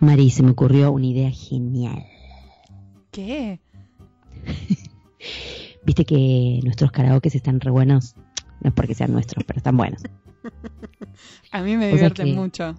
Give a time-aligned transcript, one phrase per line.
[0.00, 2.04] Mari, se me ocurrió una idea genial.
[3.10, 3.60] ¿Qué?
[5.84, 8.14] Viste que nuestros karaokes están re buenos.
[8.60, 10.02] No es porque sean nuestros, pero están buenos.
[11.52, 12.74] A mí me O sea divierte que- mucho.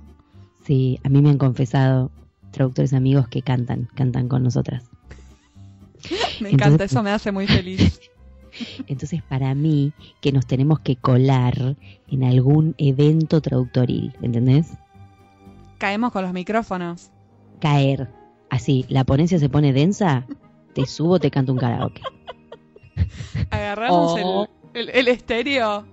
[0.66, 2.12] Sí, a mí me han confesado
[2.52, 4.84] traductores amigos que cantan, cantan con nosotras.
[6.42, 8.00] Me Entonces- encanta, eso me hace muy feliz.
[8.88, 11.76] Entonces, para mí, que nos tenemos que colar
[12.08, 14.74] en algún evento traductoril, ¿entendés?
[15.80, 17.10] Caemos con los micrófonos.
[17.60, 18.10] Caer.
[18.50, 20.26] Así, la ponencia se pone densa,
[20.74, 22.02] te subo, te canto un karaoke.
[23.52, 24.48] Agarramos Oh.
[24.74, 25.86] el, el, el estéreo.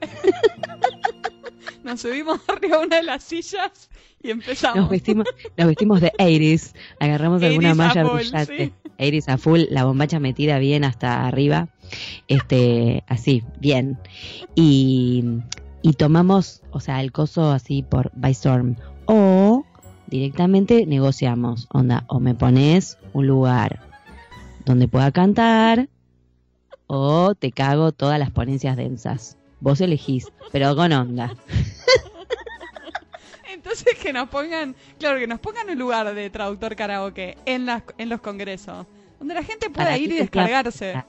[1.84, 3.90] Nos subimos arriba de una de las sillas
[4.22, 4.76] y empezamos.
[4.78, 8.66] Nos vestimos, nos vestimos de 80s, agarramos alguna 80s a malla brillante.
[8.66, 8.72] sí.
[8.98, 11.68] 80s a full, la bombacha metida bien hasta arriba.
[12.26, 13.98] Este, así, bien.
[14.56, 15.24] Y,
[15.82, 18.74] y tomamos, o sea, el coso así por by storm.
[19.04, 19.55] O
[20.06, 23.80] directamente negociamos, onda, o me pones un lugar
[24.64, 25.88] donde pueda cantar,
[26.86, 29.36] o te cago todas las ponencias densas.
[29.60, 31.34] Vos elegís, pero con onda.
[33.52, 37.82] Entonces que nos pongan, claro, que nos pongan un lugar de traductor karaoke en, las,
[37.98, 38.86] en los congresos,
[39.18, 41.02] donde la gente pueda ir y descargarse.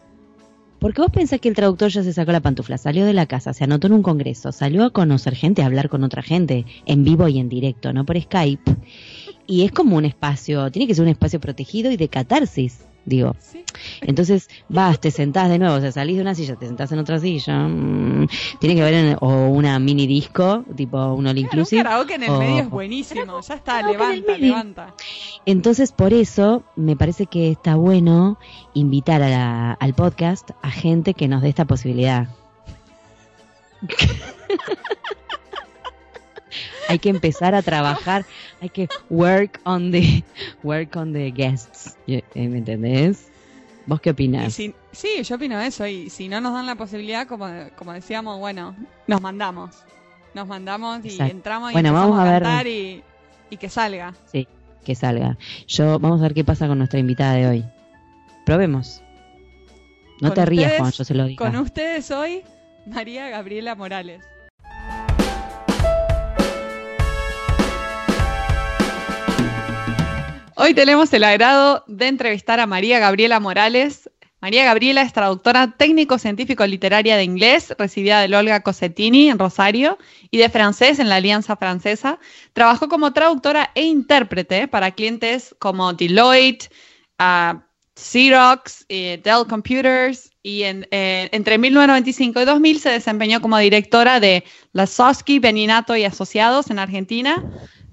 [0.80, 3.54] Porque vos pensás que el traductor ya se sacó la pantufla, salió de la casa,
[3.54, 7.04] se anotó en un congreso, salió a conocer gente, a hablar con otra gente, en
[7.04, 8.76] vivo y en directo, no por Skype.
[9.48, 13.34] Y es como un espacio, tiene que ser un espacio protegido y de catarsis, digo.
[13.40, 13.64] Sí.
[14.02, 17.00] Entonces vas, te sentás de nuevo, o sea, salís de una silla, te sentás en
[17.00, 17.60] otra silla.
[17.68, 18.28] mm,
[18.60, 21.84] tiene que haber en- o una mini disco, tipo un all Claro, un inclusive.
[21.84, 23.40] karaoke en el o- medio es buenísimo.
[23.40, 24.94] Ya está, en levanta, levanta.
[25.46, 28.38] Entonces, por eso me parece que está bueno
[28.74, 32.28] invitar a la- al podcast a gente que nos dé esta posibilidad.
[36.88, 38.26] hay que empezar a trabajar,
[38.62, 40.24] hay que work on the
[40.64, 43.30] work on the guests, eh, ¿me entendés?
[43.86, 44.54] ¿Vos qué opinás?
[44.54, 45.88] si- sí, yo opino eso.
[45.88, 48.76] Y si no nos dan la posibilidad, como, como decíamos, bueno,
[49.08, 49.76] nos mandamos.
[50.34, 51.32] Nos mandamos y Exacto.
[51.32, 52.44] entramos y Bueno, vamos a ver.
[52.44, 53.02] cantar y,
[53.50, 54.14] y que salga.
[54.32, 54.46] Sí,
[54.84, 55.38] que salga.
[55.68, 57.66] Yo vamos a ver qué pasa con nuestra invitada de hoy.
[58.46, 59.02] Probemos.
[60.22, 61.46] No Con te rías ustedes- cuando yo se lo diga.
[61.46, 62.42] Con ustedes hoy,
[62.86, 64.22] María Gabriela Morales.
[70.60, 74.10] Hoy tenemos el agrado de entrevistar a María Gabriela Morales.
[74.42, 79.98] María Gabriela es traductora técnico-científico-literaria de inglés, recibida del Olga Cossettini en Rosario
[80.32, 82.20] y de francés en la Alianza Francesa.
[82.54, 86.70] Trabajó como traductora e intérprete para clientes como Deloitte,
[87.20, 87.64] ah,
[87.96, 94.20] Xerox, eh, Dell Computers y en- eh, entre 1995 y 2000 se desempeñó como directora
[94.20, 94.44] de
[94.74, 97.44] Lasowski, Beninato y Asociados en Argentina,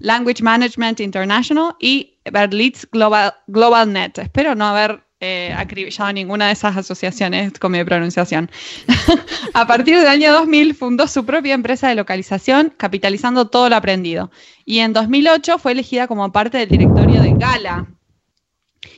[0.04, 4.19] Language Management International y Berlitz Global, GlobalNet.
[4.19, 8.50] Espero no haber eh, acribillado ninguna de esas asociaciones con mi pronunciación.
[9.54, 14.31] A partir del año 2000 fundó su propia empresa de localización, capitalizando todo lo aprendido.
[14.66, 17.87] Y en 2008 fue elegida como parte del directorio de Gala,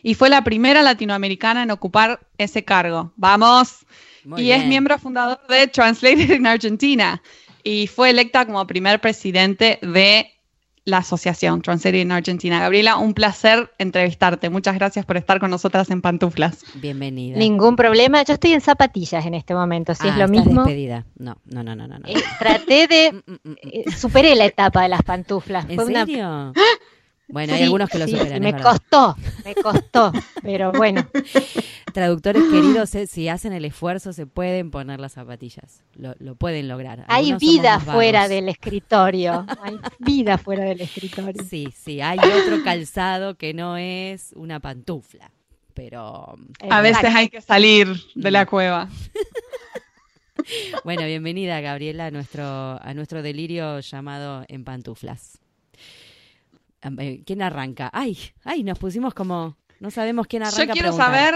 [0.02, 3.12] y fue la primera latinoamericana en ocupar ese cargo.
[3.16, 3.86] Vamos.
[4.24, 7.22] Muy y es miembro fundador de Translated in Argentina
[7.62, 10.35] y fue electa como primer presidente de
[10.86, 12.60] la asociación Translated in Argentina.
[12.60, 14.48] Gabriela, un placer entrevistarte.
[14.50, 16.64] Muchas gracias por estar con nosotras en Pantuflas.
[16.76, 17.36] Bienvenida.
[17.36, 18.22] Ningún problema.
[18.22, 20.62] Yo estoy en zapatillas en este momento, si Ah, es lo estás mismo.
[20.64, 21.04] despedida.
[21.18, 21.98] No, no, no, no, no.
[21.98, 22.06] no.
[22.08, 23.12] Eh, traté de.
[23.26, 25.66] Mm, mm, mm, eh, superé la etapa de las pantuflas.
[25.68, 26.52] ¿En Fue una- serio?
[27.28, 28.42] Bueno, hay Sí, algunos que lo sí, superan.
[28.42, 30.12] Me costó, me costó.
[30.42, 31.06] pero bueno,
[31.96, 35.82] Traductores queridos, eh, si hacen el esfuerzo, se pueden poner las zapatillas.
[35.94, 37.06] Lo, lo pueden lograr.
[37.08, 39.46] hay Algunos vida fuera del escritorio.
[39.62, 41.42] Hay vida fuera del escritorio.
[41.42, 45.30] Sí, sí, hay otro calzado que no es una pantufla.
[45.72, 46.36] Pero
[46.68, 48.90] A veces hay que salir de la cueva.
[50.84, 55.38] bueno, bienvenida Gabriela a nuestro, a nuestro delirio llamado En Pantuflas.
[56.86, 57.90] Am- eh, ¿Quién arranca?
[57.92, 59.56] Ay, ay, nos pusimos como.
[59.80, 60.64] No sabemos quién arranca.
[60.66, 61.34] Yo quiero saber,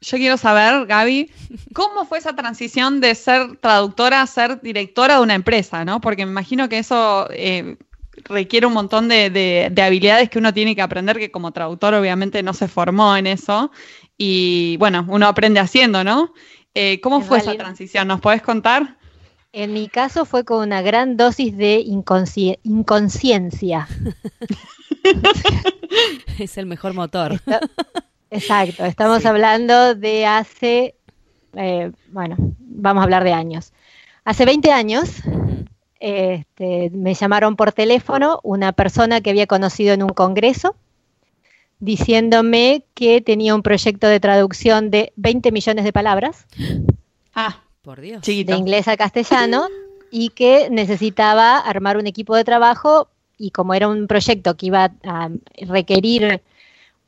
[0.00, 1.30] yo quiero saber, Gaby,
[1.74, 6.00] cómo fue esa transición de ser traductora a ser directora de una empresa, ¿no?
[6.00, 7.76] Porque me imagino que eso eh,
[8.24, 11.92] requiere un montón de, de- de habilidades que uno tiene que aprender, que como traductor
[11.94, 13.70] obviamente no se formó en eso.
[14.16, 16.32] Y bueno, uno aprende haciendo, ¿no?
[16.74, 18.08] Eh, ¿Cómo fue esa transición?
[18.08, 18.96] ¿Nos podés contar?
[19.58, 23.88] En mi caso fue con una gran dosis de inconsci- inconsciencia.
[26.38, 27.32] Es el mejor motor.
[27.32, 27.60] Está-
[28.30, 29.28] Exacto, estamos Sí.
[29.28, 30.94] hablando de hace,
[31.54, 33.72] eh, bueno, vamos a hablar de años.
[34.24, 35.08] Hace 20 años
[36.00, 40.76] este, me llamaron por teléfono una persona que había conocido en un congreso
[41.78, 46.46] diciéndome que tenía un proyecto de traducción de 20 millones de palabras
[47.34, 48.20] Ah, Por Dios.
[48.20, 48.50] chiquito.
[48.50, 49.68] de inglés a castellano
[50.10, 54.90] y que necesitaba armar un equipo de trabajo y como era un proyecto que iba
[55.04, 55.30] a
[55.68, 56.42] requerir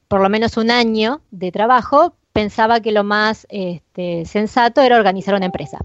[0.06, 5.34] por lo menos un año de trabajo, pensaba que lo más este, sensato era organizar
[5.34, 5.78] una empresa.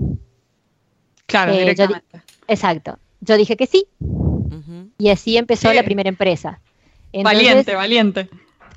[1.25, 2.21] Claro, Eh, yo directamente.
[2.47, 2.99] Exacto.
[3.19, 3.87] Yo dije que sí
[4.99, 6.59] y así empezó la primera empresa.
[7.11, 8.29] Entonces, Valiente, valiente.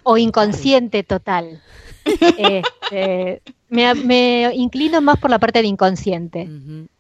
[0.02, 1.60] o inconsciente total.
[2.38, 3.42] Este,
[3.76, 6.48] me, me inclino más por la parte de inconsciente.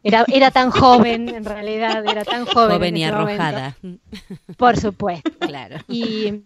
[0.02, 2.76] Era, era tan joven, en realidad, era tan joven.
[2.76, 3.42] Joven en y momento.
[3.42, 3.76] arrojada.
[4.56, 5.30] Por supuesto.
[5.40, 5.78] Claro.
[5.88, 6.42] Y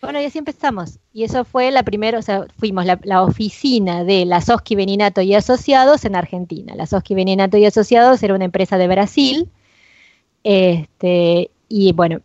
[0.00, 0.98] bueno, y así empezamos.
[1.12, 5.20] Y eso fue la primera, o sea, fuimos la, la oficina de la Soski Beninato
[5.20, 6.74] y Asociados en Argentina.
[6.74, 9.48] La Soski Beninato y Asociados era una empresa de Brasil.
[10.44, 12.20] Este, y bueno,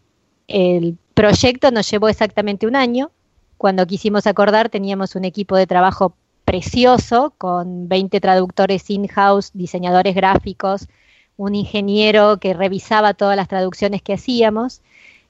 [0.48, 3.12] el proyecto nos llevó exactamente un año.
[3.58, 10.88] Cuando quisimos acordar, teníamos un equipo de trabajo precioso con 20 traductores in-house, diseñadores gráficos,
[11.38, 14.82] un ingeniero que revisaba todas las traducciones que hacíamos.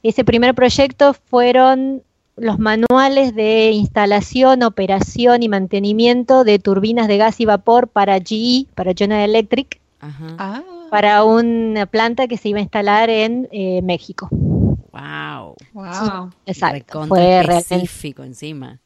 [0.02, 2.04] Ese primer proyecto fueron
[2.36, 8.68] los manuales de instalación, operación y mantenimiento de turbinas de gas y vapor para GE,
[8.76, 10.36] para General Electric, Ajá.
[10.38, 14.30] Ah, para una planta que se iba a instalar en eh, México.
[14.32, 15.56] Wow.
[15.74, 16.30] wow.
[16.46, 17.08] Exacto.
[17.08, 18.80] Fue realmente específico encima.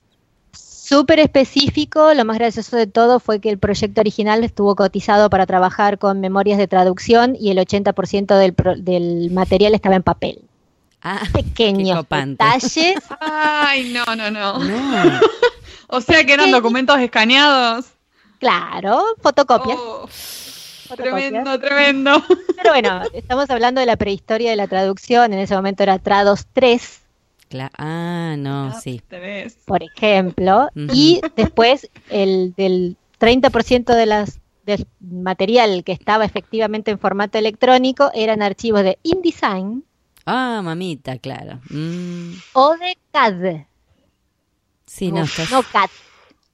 [0.88, 2.13] Súper específico.
[2.13, 6.19] Lo más gracioso de todo fue que el proyecto original estuvo cotizado para trabajar con
[6.19, 10.39] memorias de traducción y el 80% del, pro- del material estaba en papel.
[11.01, 12.98] Ah, Pequeños detalles.
[13.19, 14.60] Ay, no, no, no.
[14.60, 15.19] no.
[15.89, 17.86] O sea que eran documentos escaneados.
[18.39, 19.78] Claro, fotocopias.
[19.80, 21.16] Oh, fotocopias.
[21.30, 22.24] tremendo, tremendo.
[22.57, 25.31] Pero bueno, estamos hablando de la prehistoria de la traducción.
[25.31, 27.00] En ese momento era Trados 3,
[27.78, 29.02] Ah, no, sí.
[29.08, 29.56] Tenés.
[29.66, 30.70] por ejemplo.
[30.76, 38.12] Y después el del 30% de las del material que estaba efectivamente en formato electrónico
[38.14, 39.86] eran archivos de InDesign
[40.26, 41.62] Ah, mamita, claro.
[41.70, 43.66] Mm, o de CAD.
[44.86, 45.90] sí, no, Uf, estás, No CAD.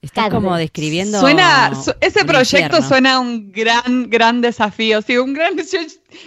[0.04, 0.32] Estás CAD.
[0.32, 1.20] como describiendo.
[1.20, 2.88] Suena, su- ese proyecto infierno.
[2.88, 5.02] suena a un gran, gran desafío.
[5.02, 5.56] Sí, un gran.
[5.56, 5.62] yo-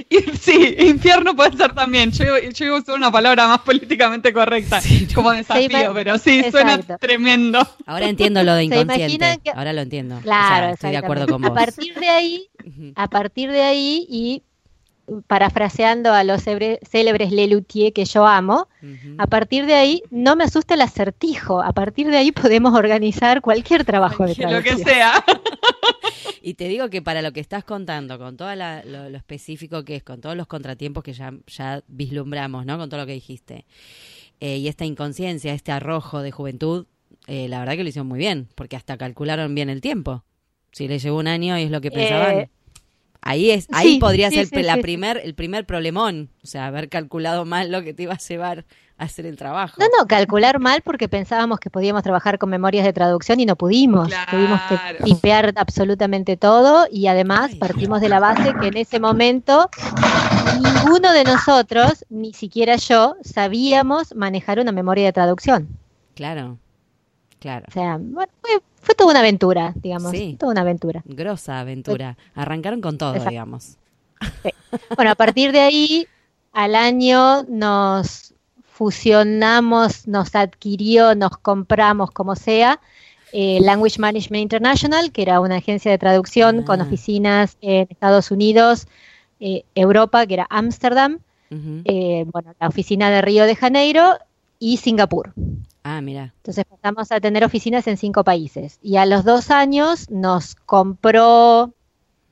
[0.10, 2.12] y- sí, infierno puede ser también.
[2.12, 4.82] Yo, yo iba a usar una palabra más políticamente correcta
[5.16, 7.60] como desafío, pero sí, suena tremendo.
[7.86, 9.40] Ahora entiendo lo de ¿Se inconsciente.
[9.44, 10.18] que- Ahora lo entiendo.
[10.18, 11.58] O Claro, sea, estoy de acuerdo con A vos.
[11.58, 12.48] partir de ahí,
[12.96, 14.44] a partir de ahí y
[15.28, 18.68] parafraseando a los célebres Lelutier que yo amo,
[19.18, 23.42] a partir de ahí no me asusta el acertijo, a partir de ahí podemos organizar
[23.42, 24.90] cualquier trabajo de Que lo que traducción.
[24.90, 25.24] sea.
[26.42, 29.98] Y te digo que para lo que estás contando, con todo lo, lo específico que
[29.98, 32.78] es, con todos los contratiempos que ya, ya vislumbramos, ¿no?
[32.78, 33.66] Con todo lo que dijiste,
[34.40, 36.86] eh, y esta inconsciencia, este arrojo de juventud,
[37.28, 40.24] eh, la verdad que lo hicieron muy bien, porque hasta calcularon bien el tiempo.
[40.72, 42.40] Si les llevó un año y es lo que pensaban.
[42.40, 42.50] Eh,
[43.22, 46.68] ahí es, ahí sí, podría sí, ser sí, la primer, el primer problemón, o sea,
[46.68, 48.66] haber calculado mal lo que te iba a llevar
[48.98, 49.76] a hacer el trabajo.
[49.80, 53.56] No, no, calcular mal porque pensábamos que podíamos trabajar con memorias de traducción y no
[53.56, 54.08] pudimos.
[54.08, 54.32] Claro.
[54.32, 57.60] Tuvimos que tipear absolutamente todo y además Ay.
[57.60, 59.70] partimos de la base que en ese momento
[60.62, 65.68] ninguno de nosotros, ni siquiera yo, sabíamos manejar una memoria de traducción.
[66.16, 66.58] Claro,
[67.40, 67.66] claro.
[67.68, 70.36] O sea, bueno, fue, fue toda una aventura, digamos, Sí.
[70.40, 71.02] toda una aventura.
[71.06, 72.18] Grosa aventura.
[72.36, 73.30] Arrancaron con todo, Exacto.
[73.32, 73.78] digamos.
[74.96, 76.08] Bueno, a partir de ahí,
[76.54, 78.34] al año nos
[78.66, 82.80] fusionamos, nos adquirió, nos compramos, como sea,
[83.34, 86.84] eh, Language Management International, que era una agencia de traducción con Ah.
[86.86, 88.88] oficinas en Estados Unidos,
[89.40, 91.20] eh, Europa, que era Ámsterdam,
[91.52, 94.18] eh, bueno, la oficina de Río de Janeiro
[94.60, 95.34] y Singapur.
[95.90, 96.34] Ah, mira.
[96.38, 98.78] Entonces pasamos a tener oficinas en cinco países.
[98.82, 101.74] Y a los dos años nos compró,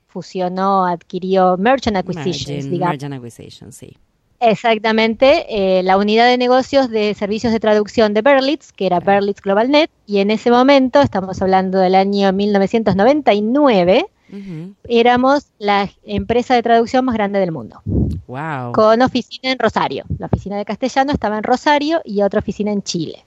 [0.08, 2.92] fusionó, adquirió Merchant Acquisitions, Merging, digamos.
[2.92, 3.96] merging acquisition, sí.
[4.40, 9.40] Exactamente, eh, la unidad de negocios de servicios de traducción de Berlitz, que era Berlitz
[9.40, 14.74] Global Net, y en ese momento, estamos hablando del año 1999, Ujú.
[14.88, 17.80] éramos la empresa de traducción más grande del mundo,
[18.26, 18.72] Wow.
[18.72, 20.04] con oficina en Rosario.
[20.18, 23.24] La oficina de castellano estaba en Rosario y otra oficina en Chile.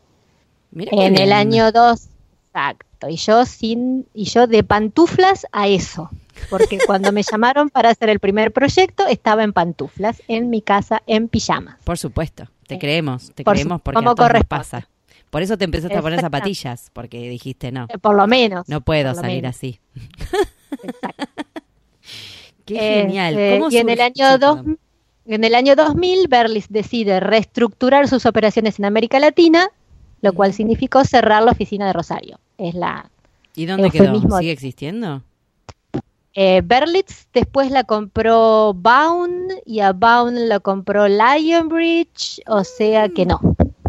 [0.72, 2.08] Mira En el año 2,
[2.48, 6.10] exacto, y yo sin, y yo de pantuflas a eso.
[6.50, 11.02] Porque cuando me llamaron para hacer el primer proyecto, estaba en pantuflas, en mi casa,
[11.08, 11.78] en pijama.
[11.84, 12.80] Por supuesto, te Sí.
[12.80, 14.48] creemos, te Por creemos porque a todos nos corresponde.
[14.48, 14.90] pasa.
[15.30, 18.68] Por eso te empezaste a poner zapatillas, porque dijiste no, Eh, Por lo menos.
[18.68, 19.56] no puedo salir menos.
[19.56, 19.80] así.
[20.84, 21.26] Exacto.
[22.66, 23.36] Qué Este, genial.
[23.60, 24.80] ¿Cómo y en el año sí, 2, perdón.
[25.26, 29.70] En el año 2000, Berlis decide reestructurar sus operaciones en América Latina,
[30.22, 32.40] lo cual significó cerrar la oficina de Rosario.
[32.58, 33.10] Es la
[33.56, 34.40] ¿Y dónde quedó?
[34.40, 35.24] ¿Sigue existiendo?
[36.34, 43.26] Eh, Berlitz después la compró Baun y a Baun lo compró Lionbridge, o sea que
[43.26, 43.40] no.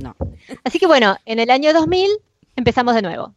[0.02, 0.16] No.
[0.64, 2.10] Así que bueno, en el año 2000
[2.56, 3.34] empezamos de nuevo.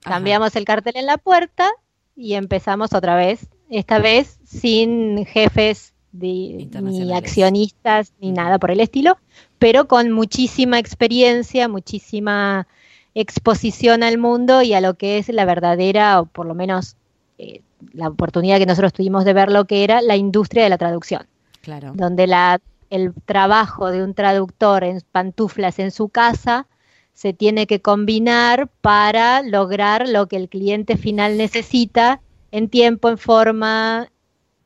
[0.00, 1.70] Cambiamos el cartel en la puerta
[2.16, 6.68] y empezamos otra vez, esta vez sin jefes ni
[7.14, 9.18] accionistas ni nada por el estilo,
[9.58, 12.66] pero con muchísima experiencia, muchísima
[13.14, 16.96] exposición al mundo y a lo que es la verdadera, o por lo menos
[17.38, 20.78] eh, la oportunidad que nosotros tuvimos de ver lo que era la industria de la
[20.78, 21.26] traducción.
[21.62, 21.92] Claro.
[21.94, 22.60] Donde la,
[22.90, 26.66] el trabajo de un traductor en pantuflas en su casa
[27.14, 32.20] se tiene que combinar para lograr lo que el cliente final necesita
[32.52, 34.08] en tiempo, en forma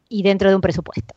[0.09, 1.15] y dentro de un presupuesto.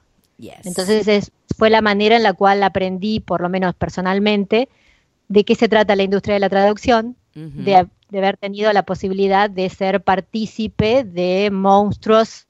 [0.63, 4.69] Entonces es, fue la manera en la cual aprendí, por lo menos personalmente,
[5.27, 9.67] de qué se trata la industria de la traducción, de, haber tenido la posibilidad de
[9.69, 12.45] ser partícipe de monstruos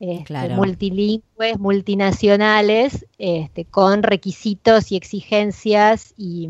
[0.00, 6.48] este, multilingües, multinacionales, este, con requisitos y exigencias y,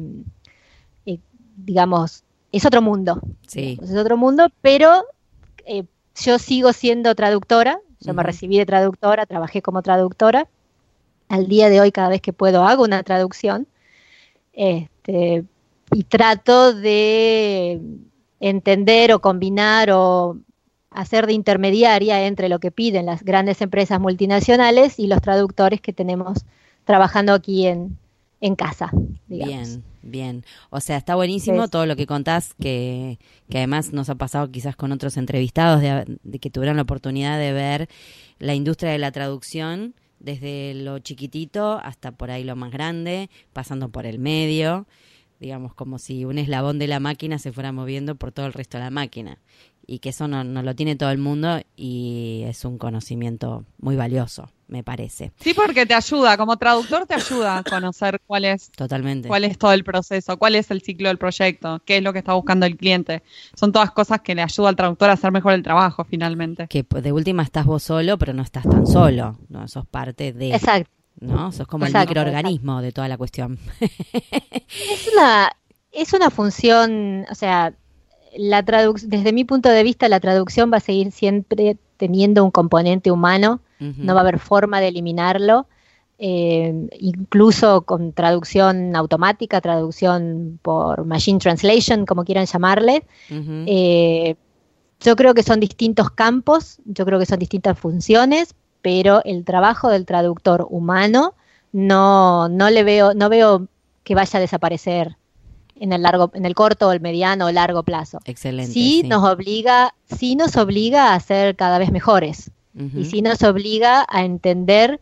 [1.56, 2.22] digamos,
[2.52, 3.20] es otro mundo.
[3.46, 3.78] Sí.
[3.82, 5.04] Es otro mundo, pero
[5.66, 5.84] eh,
[6.14, 10.48] yo sigo siendo traductora, yo me recibí de traductora, trabajé como traductora.
[11.28, 13.66] Al día de hoy, cada vez que puedo, hago una traducción.
[14.52, 15.44] Este,
[15.92, 17.80] y trato de
[18.40, 20.38] entender o combinar o
[20.90, 25.92] hacer de intermediaria entre lo que piden las grandes empresas multinacionales y los traductores que
[25.92, 26.44] tenemos
[26.84, 27.98] trabajando aquí en,
[28.40, 28.90] en casa.
[29.26, 30.44] Bien, bien.
[30.70, 33.18] O sea, está buenísimo todo lo que contás, que,
[33.50, 37.38] que, además nos ha pasado quizás con otros entrevistados de, de, que tuvieron la oportunidad
[37.38, 37.88] de ver
[38.38, 43.88] la industria de la traducción desde lo chiquitito hasta por ahí lo más grande, pasando
[43.90, 44.86] por el medio
[45.40, 48.78] digamos, como si un eslabón de la máquina se fuera moviendo por todo el resto
[48.78, 49.38] de la máquina.
[49.86, 53.96] Y que eso no, no lo tiene todo el mundo y es un conocimiento muy
[53.96, 55.32] valioso, me parece.
[55.40, 59.28] Sí, porque te ayuda, como traductor te ayuda a conocer cuál es, Totalmente.
[59.28, 62.20] cuál es todo el proceso, cuál es el ciclo del proyecto, qué es lo que
[62.20, 63.22] está buscando el cliente.
[63.56, 66.68] Son todas cosas que le ayuda al traductor a hacer mejor el trabajo finalmente.
[66.68, 70.54] Que de última estás vos solo, pero no estás tan solo, no sos parte de...
[70.54, 70.90] Exacto.
[71.20, 71.50] ¿no?
[71.52, 73.58] Sos como el microorganismo de toda la cuestión.
[73.80, 75.50] es una,
[75.92, 77.74] es una función, o sea,
[78.36, 83.10] la desde mi punto de vista, la traducción va a seguir siempre teniendo un componente
[83.10, 85.66] humano, no va a haber forma de eliminarlo,
[86.18, 93.04] eh, incluso con traducción automática, traducción por machine translation, como quieran llamarle.
[93.30, 94.34] Eh,
[95.00, 99.90] yo creo que son distintos campos, yo creo que son distintas funciones, pero el trabajo
[99.90, 101.34] del traductor humano
[101.72, 103.68] no, no le veo, no veo
[104.02, 105.16] que vaya a desaparecer
[105.80, 108.18] en el largo, en el corto, el mediano o largo plazo.
[108.24, 108.72] Excelente.
[108.72, 112.50] Sí, nos obliga, sí nos obliga a ser cada vez mejores.
[112.94, 115.00] Y sí nos obliga a entender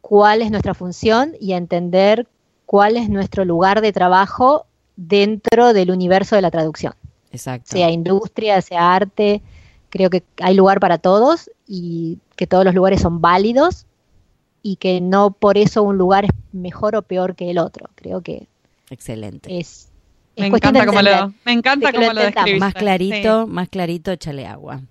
[0.00, 2.26] cuál es nuestra función y a entender
[2.64, 4.64] cuál es nuestro lugar de trabajo
[4.96, 6.94] dentro del universo de la traducción.
[7.30, 7.72] Exacto.
[7.72, 9.42] Sea industria, sea arte,
[9.90, 13.84] creo que hay lugar para todos y que todos los lugares son válidos
[14.62, 17.90] y que no por eso un lugar es mejor o peor que el otro.
[17.94, 18.48] Creo que
[18.88, 19.58] excelente.
[19.58, 19.91] Es,
[20.36, 22.58] me, encanta cómo lo, me encanta cómo lo, describiste.
[22.58, 24.82] Más clarito, más clarito, échale agua.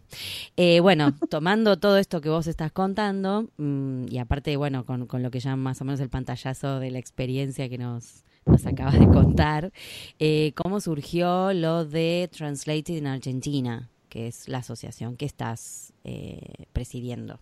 [0.58, 5.24] Eh, bueno, tomando todo esto que vos estás contando, mm, y aparte, bueno, con, con,
[5.24, 9.00] lo que ya más o menos el pantallazo de la experiencia que nos, nos acabas
[9.00, 9.72] de contar,
[10.20, 13.90] eh, ¿cómo surgió lo de Translated in Argentina?
[14.12, 17.40] que es la asociación que estás eh, presidiendo.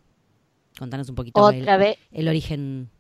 [0.77, 1.97] Contanos un poquito Otra el, vez.
[2.11, 2.91] el origen.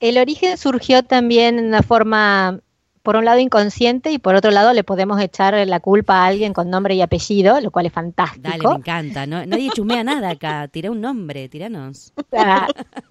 [0.00, 2.60] El origen surgió también en una forma,
[3.02, 6.52] por un lado inconsciente y por otro lado le podemos echar la culpa a alguien
[6.52, 8.48] con nombre y apellido, lo cual es fantástico.
[8.48, 9.26] Dale, me encanta.
[9.26, 10.68] No, nadie chumea nada acá.
[10.68, 12.12] Tira un nombre, tiranos.
[12.36, 12.68] Ah,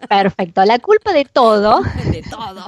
[0.07, 0.63] perfecto.
[0.65, 1.81] La culpa de todo.
[2.11, 2.65] de todo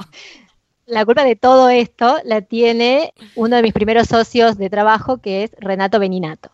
[0.92, 5.44] la culpa de todo esto la tiene uno de mis primeros socios de trabajo, que
[5.44, 6.50] es Renato Beninato.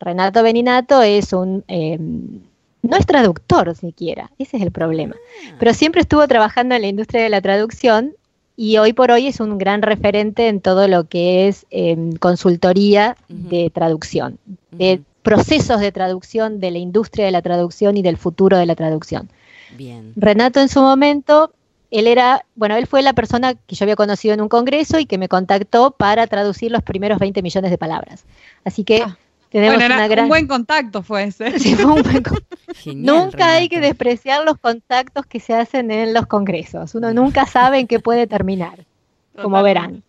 [0.00, 1.64] Renato Beninato es un...
[1.68, 2.40] Em,
[2.82, 5.14] no es traductor siquiera, ese es el problema.
[5.46, 5.56] Ah.
[5.58, 8.14] Pero siempre estuvo trabajando en la industria de la traducción
[8.56, 13.16] y hoy por hoy es un gran referente en todo lo que es em, consultoría
[13.28, 14.38] de traducción,
[14.70, 18.74] de procesos de traducción, de la industria de la traducción y del futuro de la
[18.74, 19.30] traducción.
[19.76, 20.12] Bien.
[20.16, 21.52] Renato en su momento
[21.92, 25.04] él era, bueno, él fue la persona que yo había conocido en un congreso y
[25.04, 28.24] que me contactó para traducir los primeros 20 millones de palabras.
[28.64, 29.18] Así que ah.
[29.52, 30.24] Tenemos Bueno, era una gran...
[30.24, 31.58] un buen contacto fue ese.
[31.60, 32.38] Sí, fue un buen con-
[32.74, 36.94] Genial, Nunca hay que despreciar los contactos que se hacen en los congresos.
[36.94, 38.86] Uno nunca sabe en qué puede terminar,
[39.40, 40.02] como verán.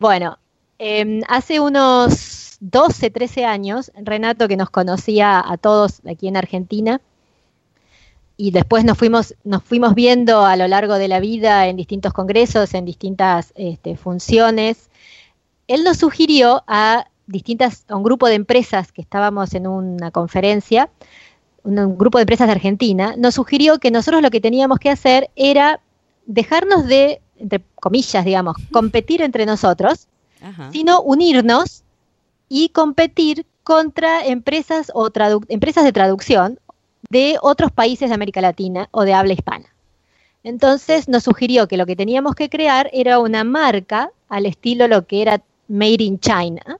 [0.00, 0.38] Bueno,
[0.80, 7.00] eh, hace unos 12, 13 años, Renato, que nos conocía a todos aquí en Argentina,
[8.36, 12.12] y después nos fuimos, nos fuimos viendo a lo largo de la vida en distintos
[12.12, 14.90] congresos, en distintas este, funciones,
[15.68, 20.90] él nos sugirió a distintas, a un grupo de empresas que estábamos en una conferencia,
[21.62, 24.90] un, un grupo de empresas de Argentina, nos sugirió que nosotros lo que teníamos que
[24.90, 25.80] hacer era
[26.26, 30.08] dejarnos de, entre comillas, digamos, competir entre nosotros,
[30.42, 30.72] Ajá.
[30.72, 31.84] sino unirnos
[32.48, 35.10] y competir contra empresas o
[35.48, 36.58] empresas de traducción
[37.10, 39.66] de otros países de América Latina o de habla hispana.
[40.42, 45.06] Entonces nos sugirió que lo que teníamos que crear era una marca al estilo lo
[45.06, 46.78] que era Made in China,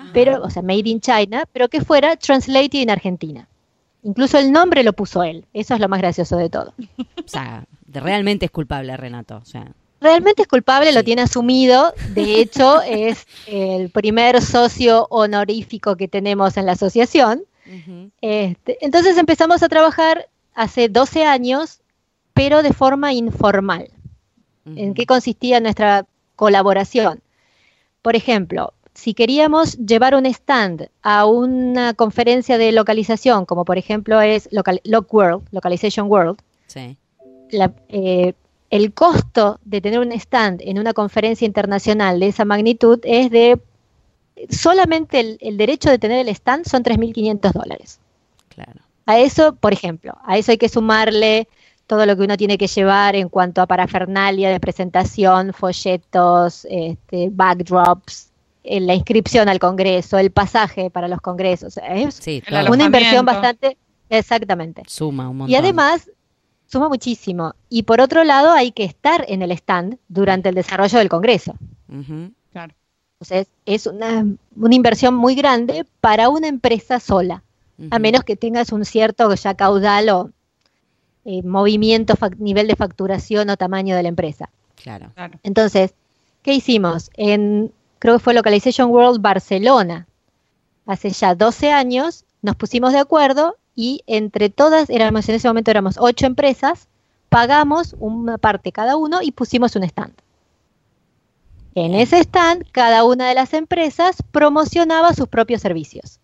[0.00, 0.10] Ajá.
[0.12, 3.48] pero, o sea, Made in China, pero que fuera Translated en Argentina.
[4.02, 5.44] Incluso el nombre lo puso él.
[5.52, 6.74] Eso es lo más gracioso de todo.
[6.98, 9.36] O sea, realmente es culpable Renato.
[9.36, 11.92] O sea, Realmente es culpable, lo tiene asumido.
[12.14, 17.42] De hecho, es el primer socio honorífico que tenemos en la asociación.
[18.20, 21.80] Este, entonces empezamos a trabajar hace 12 años,
[22.34, 23.90] pero de forma informal.
[24.64, 27.20] ¿En qué consistía nuestra colaboración?
[28.02, 34.20] Por ejemplo, si queríamos llevar un stand a una conferencia de localización, como por ejemplo
[34.20, 36.96] es Local, Loc World, Localization World, Sí.
[37.50, 38.34] la- eh,
[38.68, 43.58] el costo de tener un stand en una conferencia internacional de esa magnitud es de
[44.50, 47.98] solamente el, el derecho de tener el stand son 3.500 dólares.
[48.48, 48.80] Claro.
[49.06, 51.48] A eso, por ejemplo, a eso hay que sumarle
[51.86, 57.28] todo lo que uno tiene que llevar en cuanto a parafernalia de presentación, folletos, este,
[57.32, 58.29] backdrops,
[58.64, 61.78] la inscripción al congreso, el pasaje para los congresos.
[61.88, 63.76] Es Sí, todo una inversión bastante,
[64.08, 64.82] exactamente.
[64.86, 65.52] suma un montón.
[65.52, 66.10] Y además,
[66.66, 67.54] suma muchísimo.
[67.68, 71.54] Y por otro lado, hay que estar en el stand durante el desarrollo del Congreso.
[72.52, 72.74] Claro.
[73.20, 74.24] Entonces, es una,
[74.56, 77.42] una inversión muy grande para una empresa sola,
[77.90, 80.30] a menos que tengas un cierto ya caudal o
[81.24, 84.48] eh, movimiento, fac- nivel de facturación o tamaño de la empresa.
[84.74, 85.10] Claro.
[85.14, 85.38] Claro.
[85.42, 85.92] Entonces,
[86.42, 87.10] ¿qué hicimos?
[87.16, 90.08] En, creo que fue Localization World Barcelona,
[90.86, 95.70] hace ya 12 años, nos pusimos de acuerdo y entre todas, éramos en ese momento
[95.70, 96.88] éramos ocho empresas,
[97.28, 100.12] pagamos una parte cada uno y pusimos un stand.
[101.76, 106.18] En ese stand, cada una de las empresas promocionaba sus propios servicios.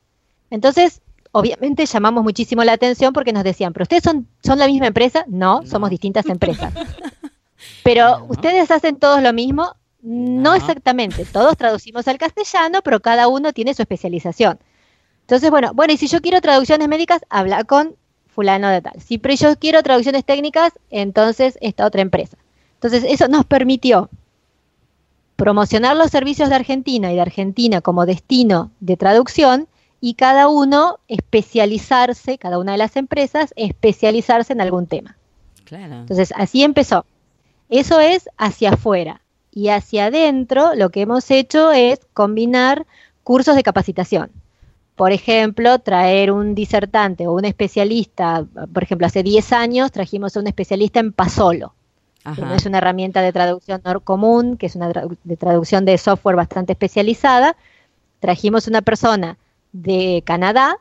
[0.51, 4.89] Entonces, obviamente llamamos muchísimo la atención porque nos decían, ¿pero ustedes son, son la misma
[4.89, 5.25] empresa?
[5.29, 5.67] No, No.
[5.67, 6.75] somos distintas empresas.
[7.85, 8.25] Pero No.
[8.29, 9.75] ustedes hacen todos lo mismo.
[10.09, 14.61] No, exactamente, todos traducimos al castellano, pero cada uno tiene su especialización.
[15.23, 17.97] Entonces, bueno, bueno, y si yo quiero traducciones médicas, habla con
[18.29, 19.01] fulano de tal.
[19.01, 22.39] Si pero yo quiero traducciones técnicas, entonces esta otra empresa.
[22.75, 24.09] Entonces, eso nos permitió
[25.35, 29.67] promocionar los servicios de Argentina y de Argentina como destino de traducción
[30.01, 35.17] y cada uno especializarse, cada una de las empresas especializarse en algún tema.
[35.65, 35.97] Claro.
[35.97, 37.07] Entonces, así empezó.
[37.71, 39.21] Eso es hacia afuera.
[39.57, 42.85] Y hacia adentro lo que hemos hecho es combinar
[43.25, 44.31] cursos de capacitación.
[44.97, 50.41] Por ejemplo, traer un disertante o un especialista, por ejemplo, hace 10 años trajimos a
[50.41, 51.73] un especialista en Pasolo,
[52.35, 56.37] que no es una herramienta de traducción común, que es una de traducción de software
[56.37, 57.57] bastante especializada.
[58.21, 59.39] Trajimos una persona
[59.73, 60.77] de Canadá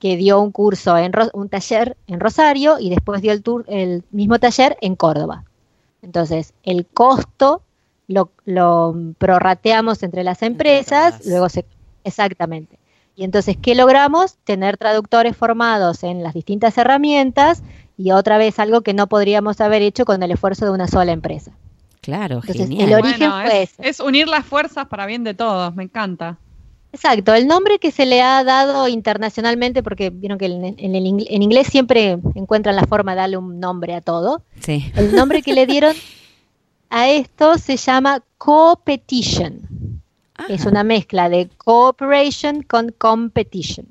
[0.00, 3.64] que dio un curso, en Ro- un taller en Rosario y después dio el, tour,
[3.68, 5.44] el mismo taller en Córdoba.
[6.02, 7.62] Entonces, el costo
[8.08, 11.64] lo, lo prorrateamos entre las empresas, luego se...
[12.04, 12.78] Exactamente.
[13.14, 14.36] Y entonces, ¿qué logramos?
[14.44, 17.62] Tener traductores formados en las distintas herramientas
[17.96, 21.12] y otra vez algo que no podríamos haber hecho con el esfuerzo de una sola
[21.12, 21.52] empresa.
[22.00, 22.88] Claro, Entonces, genial.
[22.88, 23.88] el origen Bueno, fue es, ese.
[23.88, 26.38] es unir las fuerzas para bien de todos, me encanta.
[26.92, 31.04] Exacto, el nombre que se le ha dado internacionalmente, porque vieron que en, en el
[31.04, 34.90] ing- en inglés siempre encuentran la forma de darle un nombre a todo, Sí.
[34.96, 35.94] el nombre que le dieron
[36.90, 39.60] a esto se llama competition.
[40.48, 40.70] Es Ajá.
[40.70, 43.86] una mezcla de cooperation con competition.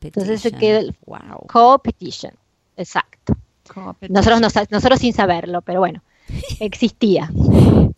[0.00, 1.46] Entonces se queda el- Wow.
[1.46, 2.32] Competition,
[2.76, 3.36] exacto.
[3.72, 4.14] Competition.
[4.40, 6.02] Nosotros, nosotros sin saberlo, pero bueno,
[6.60, 7.30] existía.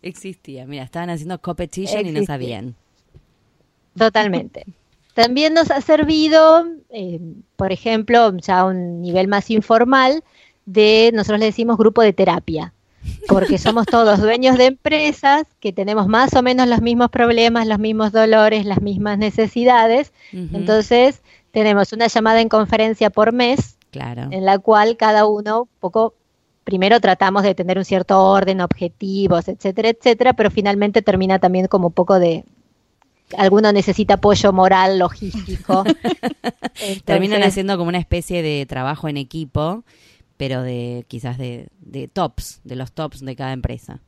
[0.01, 0.65] Existía.
[0.65, 2.25] Mira, estaban haciendo competition y no Existía.
[2.27, 2.75] sabían.
[3.97, 4.65] Totalmente.
[5.13, 7.19] También nos ha servido, eh,
[7.57, 10.23] por ejemplo, ya a un nivel más informal,
[10.65, 12.73] de, nosotros le decimos grupo de terapia.
[13.27, 17.79] Porque somos todos dueños de empresas que tenemos más o menos los mismos problemas, los
[17.79, 20.11] mismos dolores, las mismas necesidades.
[20.31, 26.13] Entonces, tenemos una llamada en conferencia por mes, en la cual cada uno poco
[26.63, 31.87] primero tratamos de tener un cierto orden, objetivos, etcétera, etcétera, pero finalmente termina también como
[31.87, 32.45] un poco de
[33.37, 35.83] alguno necesita apoyo moral, logístico.
[37.05, 39.83] Terminan haciendo como una especie de trabajo en equipo,
[40.41, 41.69] pero de quizás de,
[42.11, 43.99] tops, de los tops de cada empresa.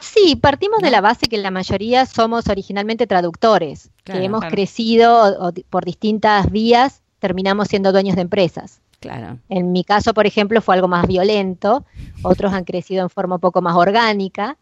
[0.00, 5.84] Sí, partimos de la base que la mayoría somos originalmente traductores, que hemos crecido por
[5.84, 8.80] distintas vías, terminamos siendo dueños de empresas.
[9.00, 9.36] Claro.
[9.50, 11.84] En mi caso, por ejemplo, fue algo más violento,
[12.22, 14.56] otros han crecido en forma un poco más orgánica,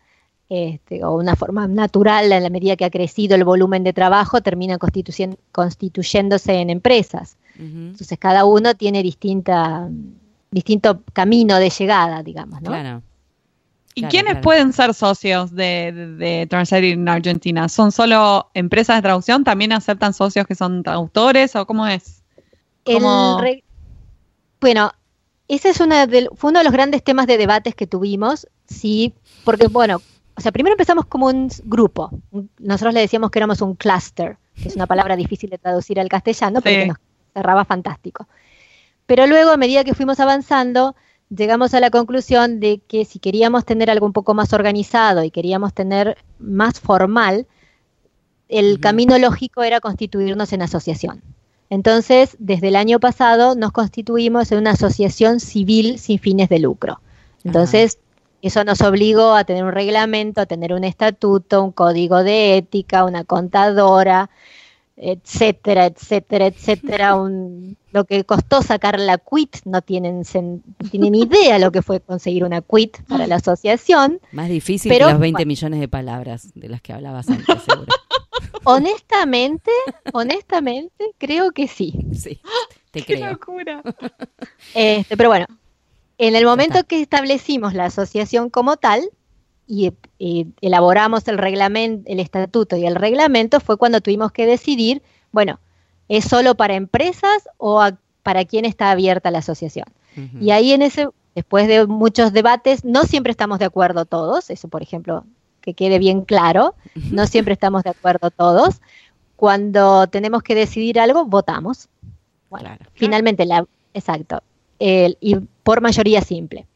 [0.49, 4.41] este, o una forma natural en la medida que ha crecido el volumen de trabajo,
[4.41, 4.77] termina
[5.53, 7.37] constituyéndose en empresas.
[7.59, 9.89] Entonces, cada uno tiene distinta,
[10.51, 12.71] distinto camino de llegada, digamos, ¿no?
[12.71, 13.03] Claro.
[13.99, 17.67] ¿Y quiénes pueden ser socios de, de, de en Argentina?
[17.71, 19.43] ¿Son solo empresas de traducción?
[19.43, 22.23] ¿También aceptan socios que son traductores o cómo es?
[24.61, 24.93] bueno,
[25.49, 29.15] ese es una fue uno de los grandes temas de debates que tuvimos, sí,
[29.45, 30.01] porque bueno,
[30.37, 32.11] o sea, primero empezamos como un grupo.
[32.59, 36.09] Nosotros le decíamos que éramos un cluster, que es una palabra difícil de traducir al
[36.09, 36.99] castellano, pero que nos
[37.37, 38.27] cerraba fantástico.
[39.05, 40.97] Pero luego, a medida que fuimos avanzando,
[41.29, 45.31] llegamos a la conclusión de que si queríamos tener algo un poco más organizado y
[45.31, 47.47] queríamos tener más formal,
[48.49, 51.21] el camino lógico era constituirnos en asociación.
[51.69, 57.01] Entonces, desde el año pasado nos constituimos en una asociación civil sin fines de lucro.
[57.45, 57.99] Entonces,
[58.41, 63.05] eso nos obligó a tener un reglamento, a tener un estatuto, un código de ética,
[63.05, 64.31] una contadora,
[64.97, 67.17] etcétera, etcétera, etcétera.
[67.93, 70.23] lo que costó sacar la quit, no tienen,
[70.91, 74.21] tienen idea lo que fue conseguir una quit para la asociación.
[74.33, 77.89] Más difícil que los 20 millones de palabras de las que hablabas antes, seguro.
[78.65, 79.71] Honestamente,
[80.13, 81.95] honestamente, creo que sí.
[82.13, 82.41] Sí,
[82.91, 83.81] te Qué locura.
[84.75, 85.47] Este, pero bueno,
[86.19, 89.09] en el momento que establecimos la asociación como tal
[89.67, 89.93] y,
[90.61, 95.03] elaboramos el reglamento, el estatuto y el reglamento, fue cuando tuvimos que decidir,
[95.33, 95.59] bueno,
[96.09, 97.85] ¿es solo para empresas o
[98.23, 99.87] para quién está abierta la asociación?
[100.41, 104.69] Y ahí en ese, después de muchos debates, no siempre estamos de acuerdo todos, eso
[104.69, 105.27] por ejemplo,
[105.61, 106.75] que quede bien claro,
[107.11, 108.81] no siempre estamos de acuerdo todos.
[109.37, 111.91] Cuando tenemos que decidir algo, votamos.
[112.49, 114.43] Bueno, finalmente la, exacto,
[114.79, 116.67] y por mayoría simple.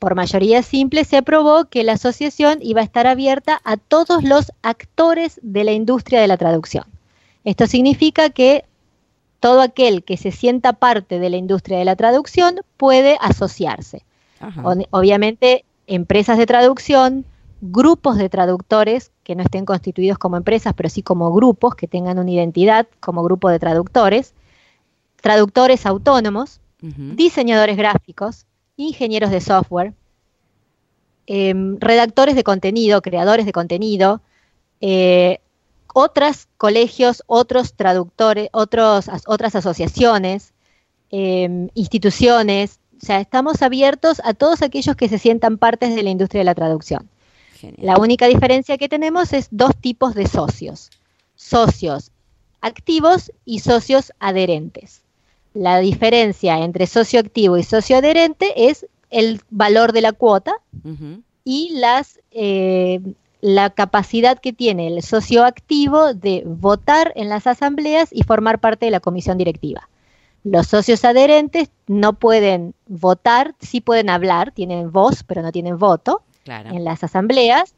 [0.00, 4.50] Por mayoría simple se aprobó que la asociación iba a estar abierta a todos los
[4.62, 6.84] actores de la industria de la traducción.
[7.44, 8.64] Esto significa que
[9.40, 14.06] todo aquel que se sienta parte de la industria de la traducción puede asociarse.
[14.90, 17.26] Obviamente, empresas de traducción,
[17.60, 22.18] grupos de traductores que no estén constituidos como empresas, pero sí como grupos que tengan
[22.18, 24.32] una identidad como grupo de traductores,
[25.20, 28.46] traductores autónomos, diseñadores gráficos,
[28.80, 29.94] ingenieros de software,
[31.26, 34.20] em, redactores de contenido, creadores de contenido,
[34.80, 35.40] eh,
[35.92, 40.52] otros colegios, otros traductores, otros, otras asociaciones,
[41.10, 42.78] em, instituciones.
[43.02, 46.44] O sea, estamos abiertos a todos aquellos que se sientan partes de la industria de
[46.44, 47.08] la traducción.
[47.76, 50.90] La única diferencia que tenemos es dos tipos de socios.
[51.36, 52.10] Socios
[52.60, 54.99] activos y socios adherentes.
[55.54, 60.54] La diferencia entre socio activo y socio adherente es el valor de la cuota
[61.44, 63.00] y las, eh,
[63.40, 68.86] la capacidad que tiene el socio activo de votar en las asambleas y formar parte
[68.86, 69.88] de la comisión directiva.
[70.44, 76.22] Los socios adherentes no pueden votar, sí pueden hablar, tienen voz, pero no tienen voto
[76.46, 77.74] en las asambleas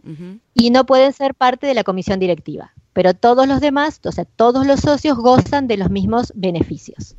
[0.55, 2.73] y no pueden ser parte de la comisión directiva.
[2.93, 7.17] Pero todos los demás, o sea, todos los socios gozan de los mismos beneficios.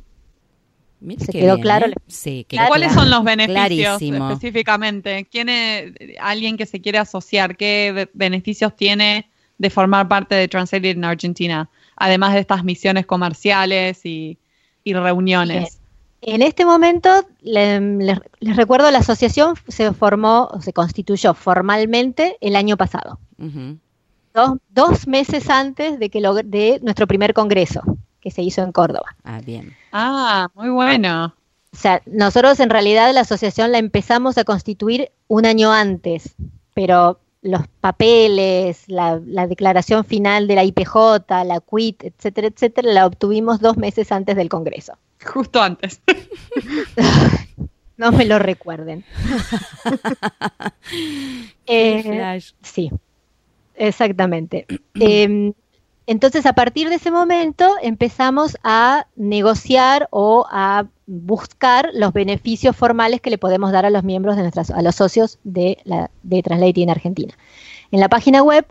[1.18, 1.86] ¿Se quedó claro?
[1.86, 1.94] ¿eh?
[2.06, 5.26] Sí, ¿Cuáles son los beneficios específicamente?
[5.30, 7.56] ¿Quién es alguien que se quiere asociar?
[7.56, 11.68] ¿Qué beneficios tiene de formar parte de Translated en Argentina?
[11.96, 14.38] Además de estas misiones comerciales y,
[14.84, 15.78] reuniones.
[16.20, 23.18] En este momento, les recuerdo, la asociación se formó, se constituyó formalmente el año pasado.
[24.70, 27.82] dos, meses antes de, que de nuestro primer congreso
[28.24, 29.14] que se hizo en Córdoba.
[29.22, 29.76] Ah, bien.
[29.92, 31.34] Ah, muy bueno.
[31.74, 36.34] O sea, nosotros en realidad la asociación la empezamos a constituir un año antes,
[36.72, 40.94] pero los papeles, la, declaración final de la IPJ,
[41.44, 44.96] la QUIT, etcétera, etcétera, la obtuvimos dos meses antes del Congreso.
[45.22, 46.00] Justo antes.
[47.98, 49.04] no me lo recuerden.
[51.66, 52.90] Eh, sí,
[53.74, 54.66] exactamente.
[54.94, 55.54] Em,
[56.06, 63.20] entonces, a partir de ese momento empezamos a negociar o a buscar los beneficios formales
[63.20, 66.42] que le podemos dar a los miembros de nuestras, a los socios de, la, de
[66.42, 67.34] Translating Argentina.
[67.90, 68.66] En la página web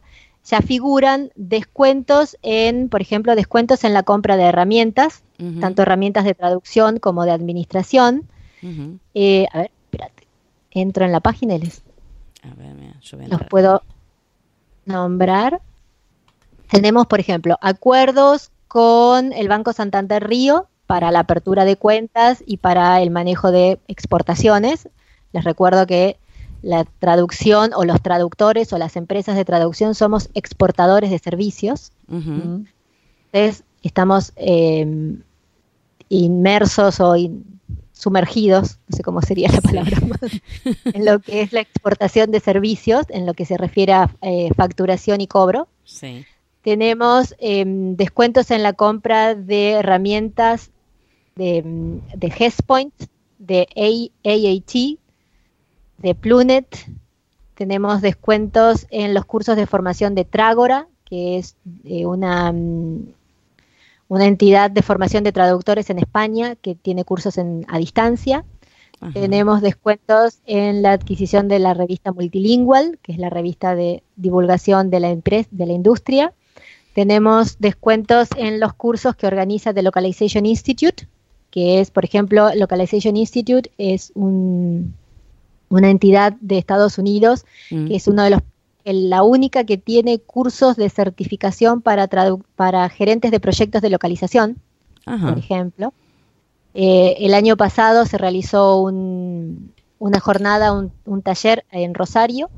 [0.45, 5.23] ya figuran descuentos en, por ejemplo, descuentos en la compra de herramientas,
[5.59, 8.23] tanto herramientas de traducción como de administración.
[9.13, 10.27] Eh, a ver, espérate.
[10.71, 11.83] Entro en la página y les
[12.43, 13.83] a ver, mira, yo voy a los puedo
[14.85, 15.61] nombrar.
[16.69, 22.57] Tenemos, por ejemplo, acuerdos con el Banco Santander Río para la apertura de cuentas y
[22.57, 24.89] para el manejo de exportaciones.
[25.31, 26.17] Les recuerdo que
[26.61, 31.91] la traducción o los traductores o las empresas de traducción somos exportadores de servicios.
[32.09, 35.17] Entonces, estamos eh,
[36.09, 37.15] inmersos o
[37.91, 39.97] sumergidos, no sé cómo sería la palabra,
[40.85, 44.49] en lo que es la exportación de servicios, en lo que se refiere a eh,
[44.55, 45.67] facturación y cobro.
[45.83, 46.25] Sí.
[46.63, 50.71] Tenemos em, descuentos en la compra de herramientas
[51.35, 51.61] de,
[52.15, 52.93] de HESPoint,
[53.37, 54.99] de AAT,
[55.97, 56.87] de Plunet.
[57.55, 63.07] Tenemos descuentos en los cursos de formación de Trágora, que es eh, una, mm,
[64.07, 68.45] una entidad de formación de traductores en España que tiene cursos en, a distancia.
[69.13, 74.89] Tenemos descuentos en la adquisición de la revista Multilingual, que es la revista de divulgación
[74.89, 76.33] de la, empresa, de la industria.
[76.93, 81.07] Tenemos descuentos en los cursos que organiza The Localization Institute,
[81.49, 84.89] que es, por ejemplo, Localization Institute es una
[85.89, 87.87] entidad de Estados Unidos, mm.
[87.87, 88.41] que es uno de los
[88.85, 92.07] la única que tiene cursos de certificación para,
[92.55, 94.57] para gerentes de proyectos de localización,
[95.05, 95.93] por ejemplo.
[96.73, 100.73] Eh, el año pasado se realizó una jornada,
[101.05, 102.49] un, taller en Rosario,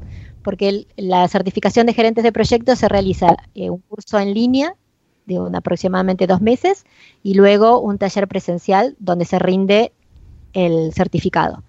[0.45, 4.75] porque la certificación de gerentes de proyectos se realiza eh, un curso en línea
[5.25, 6.85] de aproximadamente dos meses
[7.23, 9.91] y luego un taller presencial donde se rinde
[10.53, 11.63] el certificado.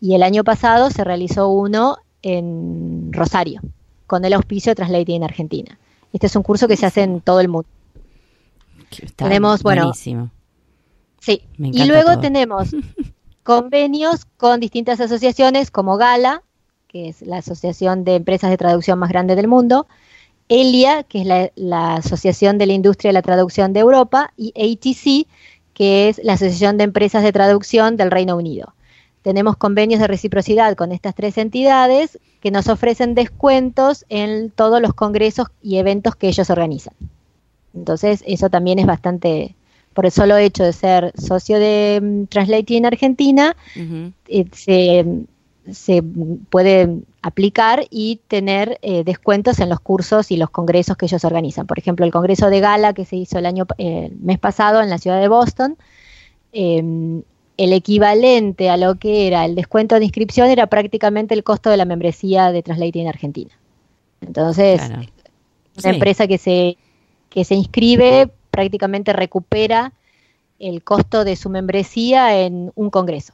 [0.00, 3.60] Y el año pasado se realizó uno en Rosario,
[4.06, 5.78] con el auspicio de Translating en Argentina.
[6.12, 7.68] Este es un curso que se hace en todo el mundo.
[9.16, 10.20] tenemos, bueno, sí,
[11.58, 12.76] y luego tenemos
[13.42, 16.44] convenios con distintas asociaciones como Gala,
[16.94, 19.88] que es la asociación de empresas de traducción más grande del mundo,
[20.48, 25.26] ELIA, que es la, Asociación de la Industria de la Traducción de Europa, y ATC,
[25.74, 28.74] que es la Asociación de Empresas de Traducción del Reino Unido.
[29.22, 34.94] Tenemos convenios de reciprocidad con estas tres entidades que nos ofrecen descuentos en todos los
[34.94, 36.94] congresos y eventos que ellos organizan.
[37.74, 39.56] Entonces, eso también es bastante,
[39.94, 43.56] por el solo hecho de ser socio de um, Translating en Argentina,
[44.28, 45.26] eh, se,
[45.70, 46.02] se
[46.50, 51.66] puede aplicar y tener eh, descuentos en los cursos y los congresos que ellos organizan.
[51.66, 54.90] Por ejemplo, el congreso de gala que se hizo el año el mes pasado en
[54.90, 55.76] la ciudad de Boston,
[56.52, 57.22] em,
[57.56, 61.76] el equivalente a lo que era el descuento de inscripción era prácticamente el costo de
[61.76, 63.50] la membresía de Translating en Argentina.
[64.20, 64.82] Entonces,
[65.78, 66.76] una empresa que se,
[67.30, 69.92] que se inscribe prácticamente recupera
[70.58, 73.32] el costo de su membresía en un congreso.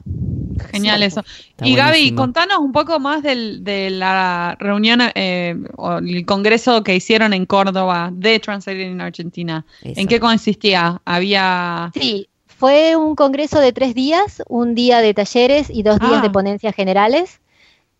[0.71, 1.23] Genial eso.
[1.61, 7.33] y Gaby, contanos un poco más de la reunión eh, o el congreso que hicieron
[7.33, 9.65] en Córdoba de Translating en Argentina.
[9.81, 11.01] ¿En qué consistía?
[11.05, 11.91] Había...
[11.93, 16.27] Sí, fue un congreso de tres días, un día de talleres y dos días de
[16.27, 16.31] ah.
[16.31, 17.39] ponencias generales.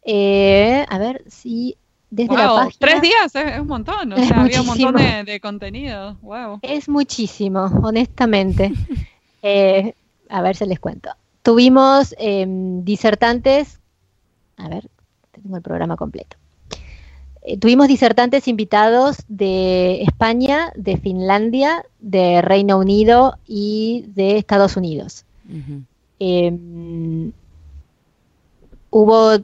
[0.03, 1.77] Eh, a ver si
[2.11, 2.75] desde la página...
[2.77, 6.17] Tres días es, un montón, o sea, había un montón de, contenido.
[6.21, 6.59] Wow.
[6.61, 8.71] Es muchísimo, honestamente.
[9.43, 9.95] Eh,
[10.29, 11.09] a ver si les cuento.
[11.43, 13.79] Tuvimos em, disertantes,
[14.57, 14.89] a ver,
[15.31, 16.37] tengo el programa completo.
[17.43, 25.25] Eh, tuvimos disertantes invitados de España, de Finlandia, de Reino Unido y de Estados Unidos.
[26.19, 27.31] Em,
[28.91, 29.43] hubo,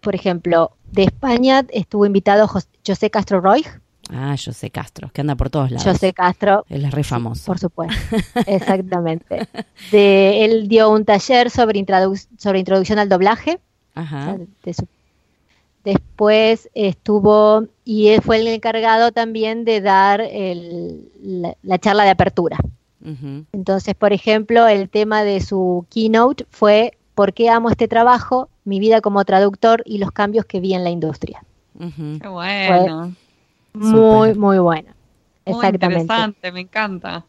[0.00, 3.64] por ejemplo, de España estuvo invitado José Castro Roy,
[4.12, 5.86] Ah, José Castro, que anda por todos lados.
[5.86, 6.64] José Castro.
[6.68, 7.46] Él es re famoso.
[7.46, 7.94] por supuesto,
[8.46, 9.48] exactamente.
[9.90, 11.84] De, él dio un taller sobre,
[12.38, 13.60] sobre introducción al doblaje.
[13.94, 14.36] Ajá.
[15.84, 22.58] después estuvo, y él fue el encargado también de dar la, charla de apertura.
[23.52, 28.48] Entonces, por ejemplo, el tema de su keynote fue ¿Por qué amo este trabajo?
[28.64, 31.44] Mi vida como traductor y los cambios que vi en la industria.
[31.78, 33.14] Qué bueno.
[33.72, 34.94] Muy, muy buena.
[35.46, 37.24] Muy interesante, me encanta.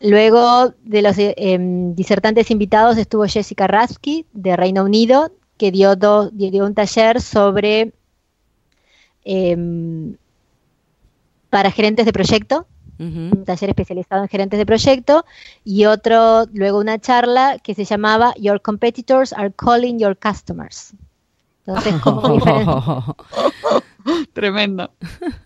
[0.00, 5.94] Luego de los eh, em, disertantes invitados estuvo Jessica Rasky de Reino Unido, que dio,
[5.94, 7.92] dio un taller sobre
[9.24, 10.16] em,
[11.50, 12.66] para gerentes de proyecto,
[12.98, 15.24] un taller especializado en gerentes de proyecto,
[15.64, 20.92] y otro, luego una charla que se llamaba Your Competitors are Calling Your Customers.
[21.76, 22.22] Entonces, como
[24.32, 24.90] Tremendo.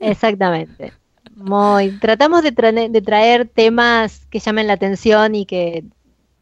[0.01, 0.93] Exactamente.
[1.35, 5.85] Muy, tratamos de, de traer temas que llamen la atención y que,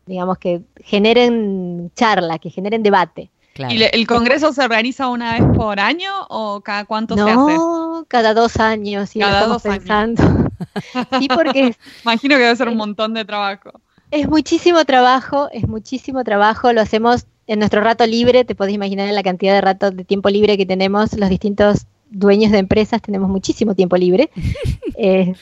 [0.07, 3.31] digamos, que generen charla, que generen debate.
[3.55, 7.55] ¿Y el congreso se organiza una vez por año o cada cuánto se hace?
[7.55, 9.15] No, cada dos años.
[9.15, 10.23] Y cada dos pensando.
[11.19, 11.77] sí, porque.
[12.03, 13.73] Imagino que debe ser un montón de trabajo.
[14.11, 16.73] Es muchísimo trabajo, es muchísimo trabajo.
[16.73, 18.45] Lo hacemos en nuestro rato libre.
[18.45, 22.53] Te podés imaginar la cantidad de rato de tiempo libre que tenemos los distintos dueños
[22.53, 23.03] de empresas.
[23.03, 24.31] Tenemos muchísimo tiempo libre.
[24.97, 25.35] eh,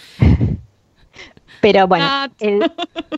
[1.60, 2.06] pero bueno,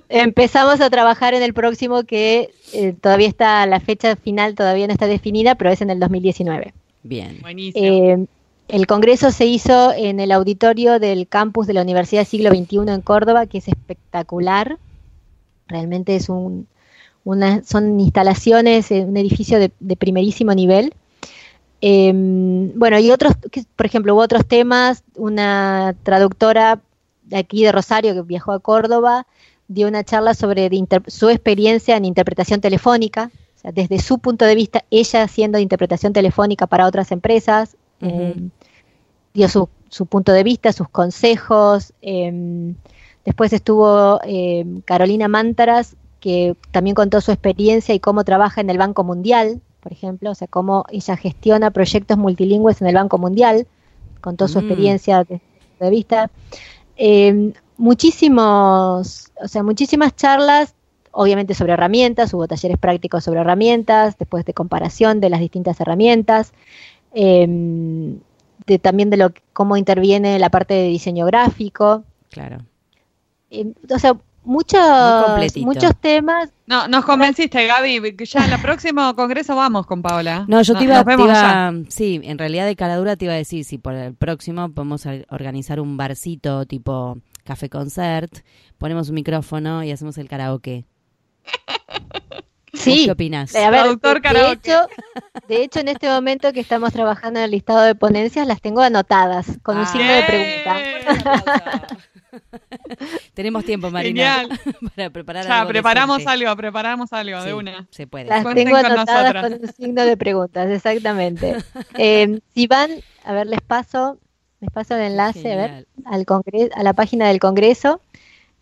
[0.09, 4.93] empezamos a trabajar en el próximo que eh, todavía está, la fecha final todavía no
[4.93, 6.75] está definida, pero es en el 2019.
[7.05, 7.39] Bien.
[7.41, 7.85] Buenísimo.
[7.85, 8.27] Eh,
[8.69, 13.01] el congreso se hizo en el auditorio del campus de la Universidad Siglo XXI en
[13.03, 14.79] Córdoba, que es espectacular.
[15.69, 16.67] Realmente es un,
[17.25, 20.95] una, son instalaciones, un edificio de, primerísimo nivel.
[21.81, 23.35] Em, bueno, y otros,
[23.77, 26.81] por ejemplo, hubo otros temas, una traductora
[27.25, 29.27] de aquí de Rosario, que viajó a Córdoba,
[29.69, 30.69] dio una charla sobre
[31.07, 36.13] su experiencia en interpretación telefónica, o sea, desde su punto de vista, ella haciendo interpretación
[36.13, 38.35] telefónica para otras empresas, eh,
[39.35, 39.69] dio su,
[40.07, 41.93] punto de vista, sus consejos.
[42.03, 42.75] Em,
[43.25, 48.79] después estuvo em, Carolina Mántaras, que también contó su experiencia y cómo trabaja en el
[48.79, 53.67] Banco Mundial, por ejemplo, o sea, cómo ella gestiona proyectos multilingües en el Banco Mundial,
[54.21, 54.63] contó su mm.
[54.63, 56.31] experiencia su punto de vista.
[56.97, 60.77] Eh, muchísimos, o sea, muchísimas charlas,
[61.11, 66.53] obviamente sobre herramientas, hubo talleres prácticos sobre herramientas, después de comparación de las distintas herramientas,
[67.15, 68.21] em,
[68.65, 72.05] de, también de lo cómo interviene la parte de diseño gráfico.
[72.31, 72.59] Claro.
[73.51, 74.81] Em, o sea, muchos,
[75.57, 76.51] muchos temas.
[76.67, 80.45] No, nos convenciste, Gaby, que ya en el próximo congreso vamos con Paola.
[80.49, 83.79] No, yo te iba, a sí, en realidad de caladura te iba a decir si
[83.79, 88.33] por el próximo podemos organizar un barcito tipo café concert,
[88.79, 90.85] ponemos un micrófono y hacemos el karaoke.
[92.75, 93.05] Sí.
[93.05, 93.55] ¿Qué opinas?
[93.55, 94.89] Eh, de, hecho,
[95.47, 98.81] de hecho, en este momento que estamos trabajando en el listado de ponencias, las tengo
[98.81, 101.87] anotadas con un signo de pregunta.
[103.35, 104.49] Tenemos tiempo, Marina,
[104.97, 107.87] para preparar ya, preparamos algo, preparamos algo de una.
[107.91, 108.27] Se puede.
[108.27, 111.57] Las tengo anotadas con, un signo de preguntas, exactamente.
[111.99, 112.91] Eh, si van,
[113.25, 114.19] a ver, les paso,
[114.61, 118.01] les paso el enlace, a ver, al congreso, a la página del Congreso.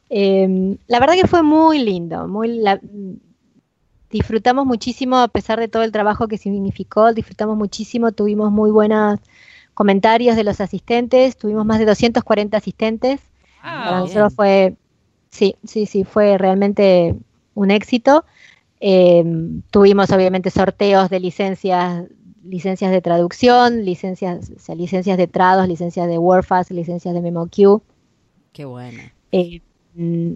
[0.09, 2.61] Eh, la verdad que fue muy lindo, muy
[4.11, 9.21] disfrutamos muchísimo a pesar de todo el trabajo que significó, disfrutamos muchísimo, tuvimos muy buenos
[9.75, 13.21] comentarios de los asistentes, tuvimos más de 240 asistentes
[13.63, 14.77] Ah, Para nosotros fue,
[15.31, 17.15] sí, sí, sí, fue realmente
[17.55, 18.25] un éxito.
[18.81, 19.23] Eh,
[19.71, 22.07] tuvimos obviamente sorteos de licencias,
[22.45, 27.83] licencias de traducción, licencias, o sea, licencias de trados, licencias de WordFast, licencias de MemoQ.
[28.53, 29.03] Qué bueno.
[29.33, 29.61] Eh,
[29.95, 30.33] mm,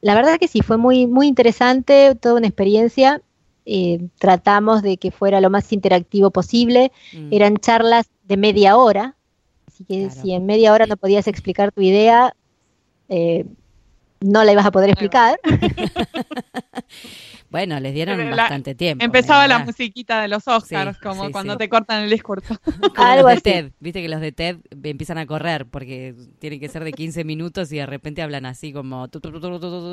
[0.00, 3.22] la verdad que sí, fue muy, muy interesante, toda una experiencia.
[3.64, 6.92] Eh, tratamos de que fuera lo más interactivo posible.
[7.12, 7.28] Mm.
[7.32, 9.15] Eran charlas de media hora,
[9.76, 12.34] Así que si en media hora no podías explicar tu idea,
[13.10, 13.44] eh,
[14.22, 15.38] no la ibas a poder explicar.
[17.50, 19.04] bueno, les dieron bastante tiempo.
[19.04, 22.56] Empezaba la musiquita de los Oscars, como cuando te cortan el discurso.
[22.96, 26.82] Algo de TED, viste que los de TED empiezan a correr porque tienen que ser
[26.82, 29.08] de 15 minutos y de repente hablan así como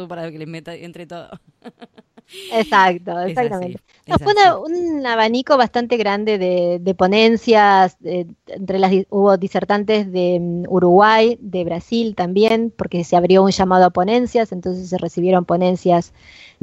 [0.07, 1.29] para que les meta entre todo.
[2.51, 3.79] Exacto, exactamente.
[4.05, 4.33] fue
[4.65, 12.15] un abanico bastante grande de, ponencias, entre las hubo disertantes de mm, Uruguay, de Brasil
[12.15, 16.13] también, porque se abrió un llamado a ponencias, entonces se recibieron ponencias,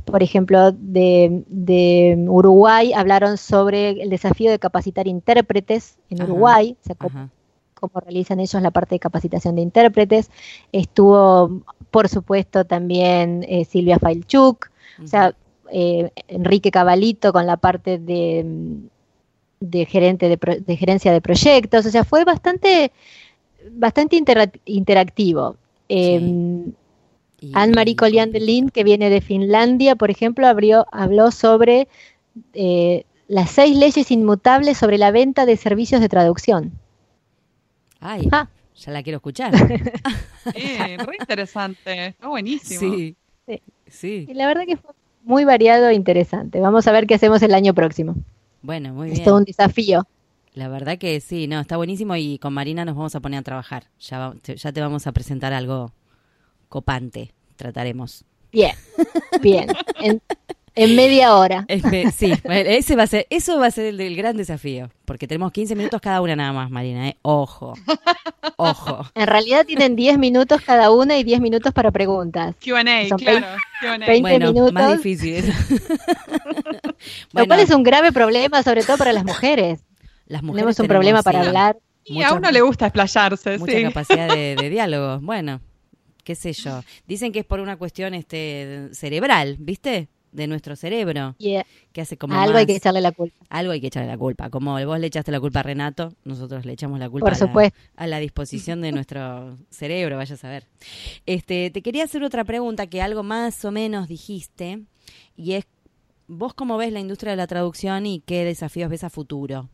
[0.04, 6.96] por ejemplo, de, Uruguay, hablaron sobre el desafío de capacitar intérpretes en Uruguay, o sea,
[6.96, 10.30] cómo, realizan ellos la parte de capacitación de intérpretes.
[10.70, 14.70] Estuvo, por supuesto, también eh, Silvia Failchuk,
[15.02, 15.34] o sea,
[15.72, 18.44] eh, Enrique Cabalito con la parte de,
[19.60, 22.92] de gerente de, gerencia de proyectos, o sea, fue bastante,
[23.72, 24.20] bastante
[24.64, 25.56] interactivo.
[25.88, 26.64] Eh,
[27.52, 31.88] Anne-Marie Colliandelin, que viene de Finlandia, por ejemplo, abrió, habló sobre
[32.52, 36.72] eh, las seis leyes inmutables sobre la venta de servicios de traducción.
[38.00, 38.48] Ay, ah.
[38.76, 39.52] Ya la quiero escuchar.
[40.54, 42.80] Eh, re interesante, está buenísimo.
[42.80, 43.14] Sí.
[43.46, 43.62] Sí.
[43.86, 44.26] Sí.
[44.26, 46.60] Y la verdad que fue muy variado e interesante.
[46.60, 48.14] Vamos a ver qué hacemos el año próximo.
[48.62, 49.24] Bueno, muy Es bien.
[49.24, 50.06] todo un desafío.
[50.52, 53.42] La verdad que sí, no, está buenísimo y con Marina nos vamos a poner a
[53.42, 53.84] trabajar.
[54.00, 55.92] Ya, va- te- ya te vamos a presentar algo
[56.68, 58.24] copante, trataremos.
[58.52, 58.72] Bien,
[59.40, 59.68] bien.
[60.02, 60.20] En,
[60.84, 61.64] en media hora.
[61.68, 65.26] Este, sí, ese va a ser, eso va a ser el, el gran desafío, porque
[65.28, 67.16] tenemos 15 minutos cada una nada más, Marina, ¿eh?
[67.22, 67.74] Ojo,
[68.56, 69.06] ojo.
[69.14, 72.54] En realidad tienen 10 minutos cada una y 10 minutos para preguntas.
[72.64, 72.82] Q&A,
[73.16, 73.46] claro.
[73.80, 73.98] Q&A.
[73.98, 74.72] 20 Bueno, minutos.
[74.72, 75.46] más difícil.
[75.48, 76.92] Lo
[77.32, 79.80] bueno, cual es un grave problema, sobre todo para las mujeres.
[80.26, 81.76] las mujeres Tenemos un problema para sí, hablar.
[82.04, 83.82] Y mucha- a uno le gusta explayarse, mucha sí.
[83.82, 85.18] capacidad de, de diálogo.
[85.20, 85.60] Bueno,
[86.24, 86.82] qué sé yo.
[87.06, 90.08] Dicen que es por una cuestión este cerebral, ¿viste?
[90.32, 93.34] De nuestro cerebro, Y eh, que hace como algo hay que echarle la culpa.
[93.48, 94.48] algo hay que echarle la culpa.
[94.48, 97.38] Como vos le echaste la culpa a Renato, nosotros le echamos la culpa Por a
[97.38, 97.78] la- supuesto.
[97.96, 100.66] a la disposición de nuestro cerebro, vaya a saber.
[101.26, 104.84] Este, te quería hacer otra pregunta que algo más o menos dijiste,
[105.36, 105.64] y es,
[106.28, 109.68] ¿vos cómo ves la industria de la traducción y qué desafíos ves a futuro?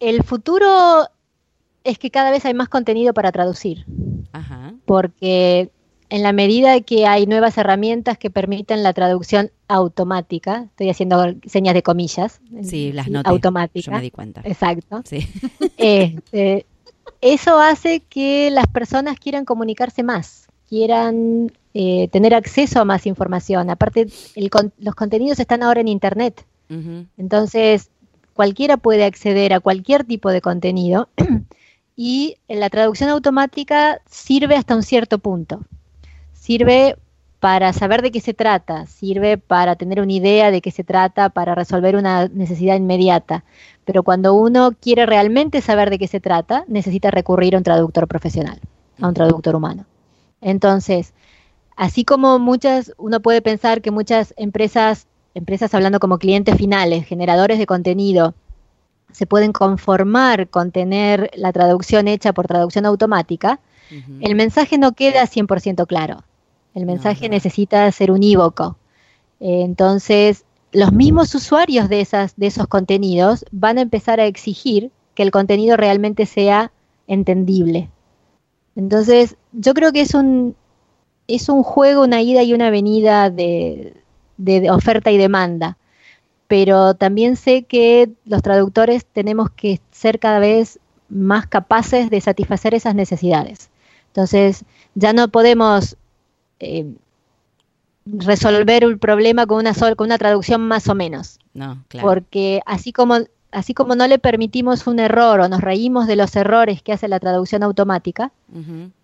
[0.00, 1.08] El futuro
[1.84, 3.84] es que cada vez hay más contenido para traducir,
[4.32, 5.70] Ajá, porque
[6.12, 11.72] en la medida que hay nuevas herramientas que permiten la traducción automática, estoy haciendo señas
[11.72, 14.42] de comillas, sí, las automática, yo me di cuenta.
[14.44, 15.00] exacto.
[15.06, 15.26] Sí,
[15.78, 16.66] Este,
[17.22, 23.70] eso hace que las personas quieran comunicarse más, quieran eh, tener acceso a más información.
[23.70, 26.44] Aparte, el con- los contenidos están ahora en Internet,
[27.16, 27.88] entonces
[28.34, 31.08] cualquiera puede acceder a cualquier tipo de contenido
[31.96, 35.62] y la traducción automática sirve hasta un cierto punto.
[36.42, 36.96] Sirve
[37.38, 41.28] para saber de qué se trata, sirve para tener una idea de qué se trata,
[41.28, 43.44] para resolver una necesidad inmediata.
[43.84, 48.08] Pero cuando uno quiere realmente saber de qué se trata, necesita recurrir a un traductor
[48.08, 48.58] profesional,
[49.00, 49.86] a un traductor humano.
[50.40, 51.14] Entonces,
[51.76, 57.60] así como muchas, uno puede pensar que muchas empresas, empresas hablando como clientes finales, generadores
[57.60, 58.34] de contenido,
[59.12, 63.60] se pueden conformar con tener la traducción hecha por traducción automática,
[64.20, 66.24] el mensaje no queda 100% claro.
[66.74, 68.76] El mensaje necesita ser unívoco.
[69.40, 74.90] Eh, entonces, los mismos usuarios de, esas, de esos contenidos van a empezar a exigir
[75.14, 76.72] que el contenido realmente sea
[77.06, 77.90] entendible.
[78.74, 80.56] Entonces, yo creo que es un,
[81.28, 83.94] es un juego, una ida y una venida de
[84.70, 85.76] oferta y demanda.
[86.46, 92.74] Pero también sé que los traductores tenemos que ser cada vez más capaces de satisfacer
[92.74, 93.70] esas necesidades.
[94.08, 94.64] Entonces,
[94.94, 95.96] ya no podemos
[96.62, 96.86] eh,
[98.06, 101.38] resolver un problema con una, sol- con una traducción más o menos.
[101.54, 102.08] No, claro.
[102.08, 103.18] Porque así como,
[103.52, 107.08] así como no le permitimos un error o nos reímos de los errores que hace
[107.08, 108.32] la traducción automática,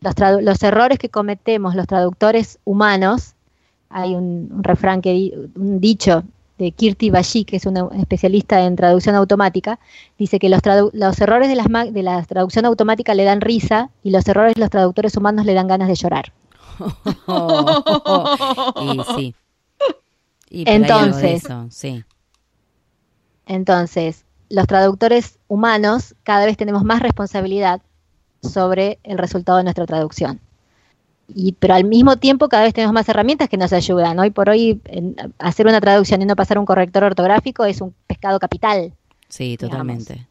[0.00, 3.34] los, tradu- los errores que cometemos los traductores humanos,
[3.90, 6.24] hay un, un refrán que di- un dicho
[6.58, 9.78] de Kirti Bashi, que es una especialista en traducción automática,
[10.18, 10.60] dice que los,
[10.92, 14.54] los errores de, las ma- de la traducción automática le dan risa y los errores
[14.54, 16.32] de los traductores humanos le dan ganas de llorar.
[18.80, 19.34] y sí.
[20.50, 22.04] Y Entonces- eso, sí.
[23.46, 27.80] Entonces, los traductores humanos cada vez tenemos más responsabilidad
[28.42, 30.40] sobre el resultado de nuestra traducción.
[31.34, 34.18] Y, pero al mismo tiempo cada vez tenemos más herramientas que nos ayudan.
[34.18, 37.94] Hoy por hoy en- hacer una traducción y no pasar un corrector ortográfico es un
[38.06, 38.92] pescado capital.
[39.28, 40.26] Sí, totalmente.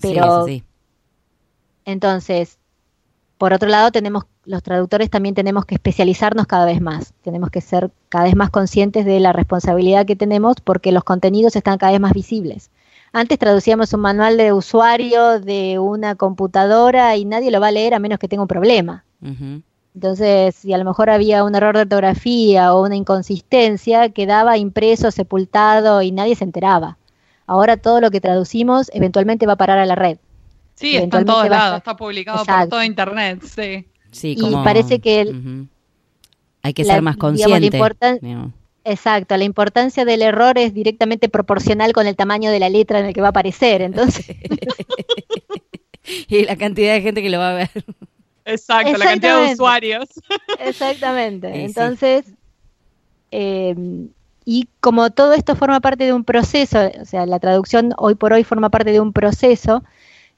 [0.00, 0.46] Pero-.
[1.84, 2.58] Entonces,
[3.38, 7.12] por otro lado, tenemos los traductores también tenemos que especializarnos cada vez más.
[7.22, 11.56] Tenemos que ser cada vez más conscientes de la responsabilidad que tenemos porque los contenidos
[11.56, 12.70] están cada vez más visibles.
[13.12, 17.94] Antes traducíamos un manual de usuario de una computadora y nadie lo va a leer
[17.94, 19.04] a menos que tenga un problema.
[19.94, 25.10] Entonces, si a lo mejor había un error de ortografía o una inconsistencia, quedaba impreso,
[25.10, 26.98] sepultado y nadie se enteraba.
[27.46, 30.18] Ahora todo lo que traducimos eventualmente va a parar a la red.
[30.76, 33.86] Sí, está en todos lados, está publicado por todo internet, sí.
[34.12, 35.66] Sí, Y parece que el-.
[36.62, 37.70] Hay que la- ser más consciente.
[38.20, 38.52] digamos.
[38.84, 43.06] Exacto, la importancia del error es directamente proporcional con el tamaño de la letra en
[43.06, 43.82] el que va a aparecer.
[43.82, 44.26] Entonces,
[46.28, 47.70] y la cantidad de gente que lo va a ver.
[48.44, 50.08] Exacto, la cantidad de usuarios.
[50.60, 51.52] exactamente.
[51.52, 51.60] Sí.
[51.62, 52.26] Entonces,
[53.32, 53.74] eh,
[54.44, 58.32] y como todo esto forma parte de un proceso, o sea, la traducción hoy por
[58.32, 59.82] hoy forma parte de un proceso,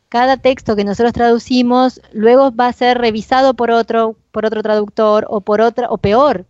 [0.09, 5.27] cada texto que nosotros traducimos luego va a ser revisado por otro, por otro traductor
[5.29, 6.47] o por otra, o peor,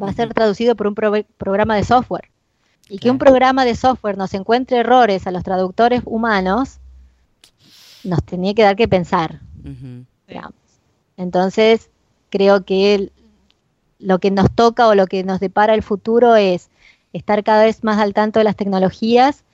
[0.00, 2.30] va a ser traducido por un prove- programa de software.
[2.88, 6.78] Y que un programa de software nos encuentre errores a los traductores humanos
[8.04, 9.40] nos tenía que dar que pensar.
[10.26, 10.54] Digamos.
[11.16, 11.90] Entonces,
[12.30, 13.12] creo que el-
[13.98, 16.70] lo que nos toca o lo que nos depara el futuro es
[17.12, 19.44] estar cada vez más al tanto de las tecnologías,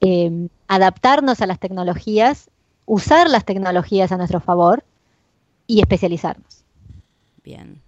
[0.00, 2.50] eh, adaptarnos a las tecnologías,
[2.88, 4.82] usar las tecnologías a nuestro favor
[5.66, 6.64] y especializarnos.
[7.44, 7.80] Bien.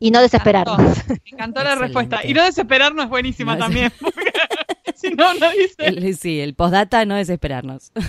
[0.00, 0.78] Y no desesperarnos.
[1.08, 2.24] Me encantó la respuesta.
[2.24, 3.92] Y no desesperarnos es buenísima No también.
[4.00, 4.32] porque
[4.94, 5.74] si no, no dice.
[5.86, 7.92] El- sí, el postdata no desesperarnos.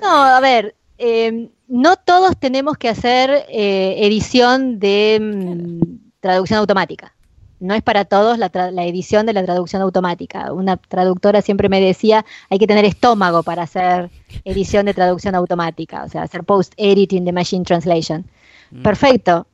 [0.00, 5.80] No, a ver, eh, no todos tenemos que hacer eh, edición de mm,
[6.18, 7.14] traducción automática.
[7.62, 10.52] No es para todos la, tra- la edición de la traducción automática.
[10.52, 14.10] Una traductora siempre me decía, hay que tener estómago para hacer
[14.44, 18.26] edición de traducción automática, o sea, hacer post-editing de machine translation.
[18.70, 18.82] Mm.
[18.82, 19.46] Perfecto,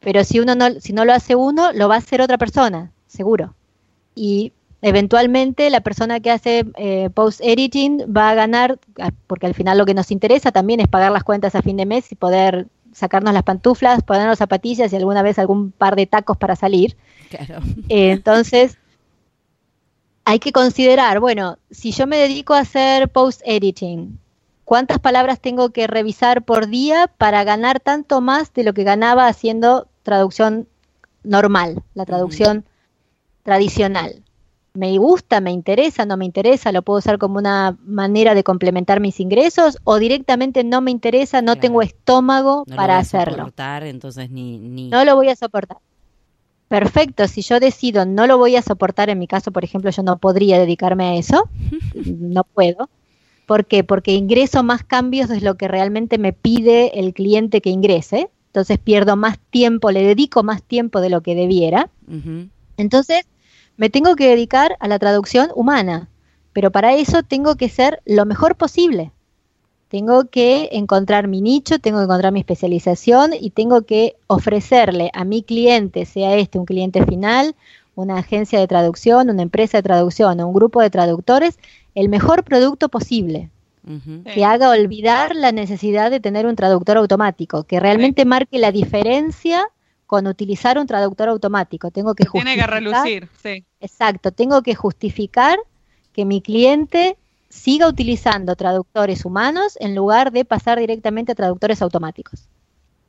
[0.00, 2.90] pero si uno no, si no lo hace uno, lo va a hacer otra persona,
[3.06, 3.54] seguro.
[4.14, 4.52] Y
[4.82, 8.80] eventualmente la persona que hace eh, post-editing va a ganar,
[9.28, 11.86] porque al final lo que nos interesa también es pagar las cuentas a fin de
[11.86, 16.36] mes y poder sacarnos las pantuflas, ponernos zapatillas y alguna vez algún par de tacos
[16.36, 16.96] para salir.
[17.30, 17.60] Claro.
[17.88, 18.78] Eh, entonces,
[20.24, 24.18] hay que considerar, bueno, si yo me dedico a hacer post-editing,
[24.64, 29.26] ¿cuántas palabras tengo que revisar por día para ganar tanto más de lo que ganaba
[29.26, 30.68] haciendo traducción
[31.24, 32.64] normal, la traducción
[33.42, 34.22] tradicional?
[34.74, 36.72] ¿Me gusta, me interesa, no me interesa?
[36.72, 39.78] ¿Lo puedo usar como una manera de complementar mis ingresos?
[39.84, 41.60] ¿O directamente no me interesa, no Claro.
[41.60, 43.36] tengo estómago No lo para voy a hacerlo?
[43.36, 44.58] soportar, entonces ni...
[44.58, 44.88] ni...
[44.88, 45.76] no lo voy a soportar.
[46.68, 50.02] Perfecto, si yo decido no lo voy a soportar, en mi caso, por ejemplo, yo
[50.02, 51.48] no podría dedicarme a eso,
[51.94, 52.88] no puedo.
[53.44, 53.84] ¿Por qué?
[53.84, 58.78] Porque ingreso más cambios de lo que realmente me pide el cliente que ingrese, entonces
[58.78, 61.90] pierdo más tiempo, le dedico más tiempo de lo que debiera.
[62.78, 63.22] Entonces,
[63.76, 66.08] me tengo que dedicar a la traducción humana,
[66.52, 69.10] pero para eso tengo que ser lo mejor posible.
[69.88, 75.24] Tengo que encontrar mi nicho, tengo que encontrar mi especialización y tengo que ofrecerle a
[75.24, 77.54] mi cliente, sea este un cliente final,
[77.94, 81.58] una agencia de traducción, una empresa de traducción o un grupo de traductores,
[81.94, 83.50] el mejor producto posible.
[84.32, 89.66] Que haga olvidar la necesidad de tener un traductor automático, que realmente marque la diferencia
[90.12, 91.90] con utilizar un traductor automático.
[91.90, 93.64] Tengo que Tiene que justificar- relucir, sí.
[93.80, 95.58] Exacto, tengo que justificar
[96.12, 97.16] que mi cliente
[97.48, 102.46] siga utilizando traductores humanos en lugar de pasar directamente a traductores automáticos.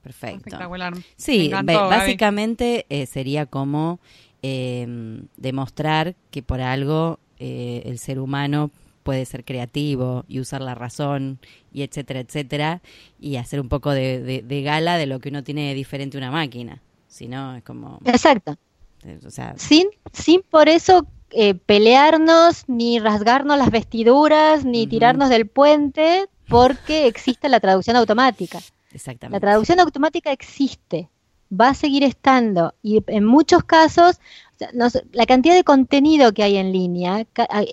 [0.01, 0.37] Perfecto.
[0.37, 0.93] Espectacular.
[1.17, 3.99] Sí, encantó, básicamente eh, sería como
[4.41, 4.87] eh,
[5.35, 8.71] demostrar que por algo eh, el ser humano
[9.03, 11.37] puede ser creativo y usar la razón
[11.73, 12.81] y etcétera, etcétera,
[13.19, 16.15] y hacer un poco de, de- de gala de lo que uno tiene de diferente
[16.15, 16.81] a una máquina.
[17.14, 18.55] Si no, es como, Exacto.
[19.03, 25.30] eh, o sea, Sin, sin por eso eh, pelearnos, ni rasgarnos las vestiduras, ni tirarnos
[25.30, 28.57] del puente, porque existe la traducción automática.
[28.59, 29.39] La exactamente.
[29.39, 31.07] traducción automática existe,
[31.51, 34.16] va a seguir estando y en muchos casos
[34.55, 37.28] o sea, nos- la cantidad de contenido que hay en línea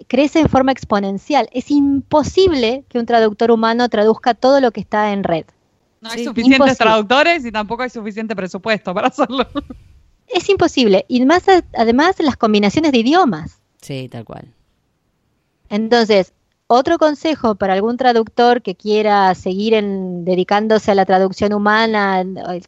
[0.07, 1.49] crece en forma exponencial.
[1.53, 5.45] Es imposible que un traductor humano traduzca todo lo que está en red.
[6.01, 6.76] No Sí, hay suficientes imposible.
[6.76, 9.46] traductores y tampoco hay suficiente presupuesto para hacerlo.
[10.32, 11.05] Es imposible.
[11.09, 13.59] Y más a- además las combinaciones de idiomas.
[13.82, 14.46] Sí, tal cual.
[15.68, 16.32] Entonces,
[16.68, 22.24] otro consejo para algún traductor que quiera seguir en- dedicándose a la traducción humana,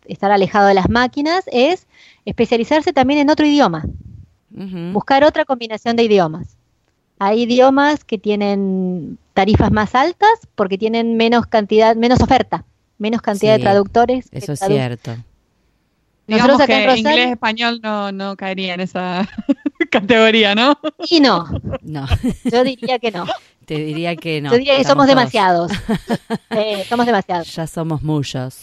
[0.07, 1.87] estar alejado de las máquinas, es
[2.25, 3.85] especializarse también en otro idioma.
[4.93, 6.57] Buscar otra combinación de idiomas.
[7.19, 12.65] Hay idiomas que tienen tarifas más altas porque tienen menos cantidad, menos oferta,
[13.03, 14.31] menos cantidad Sí, de traductores.
[14.31, 15.17] que Eso es tradu- cierto.
[16.27, 19.29] Digamos Nosotros acá que en Rosario- inglés español no, no caería en esa
[19.91, 20.79] categoría, ¿no?
[21.11, 21.47] Y no,
[21.83, 22.07] No,
[22.45, 23.27] yo diría que no.
[23.67, 24.51] te diría que no.
[24.53, 25.09] yo diría que somos todos.
[25.09, 25.73] demasiados.
[26.51, 27.53] Eh, somos demasiados.
[27.55, 28.61] Ya somos muchos.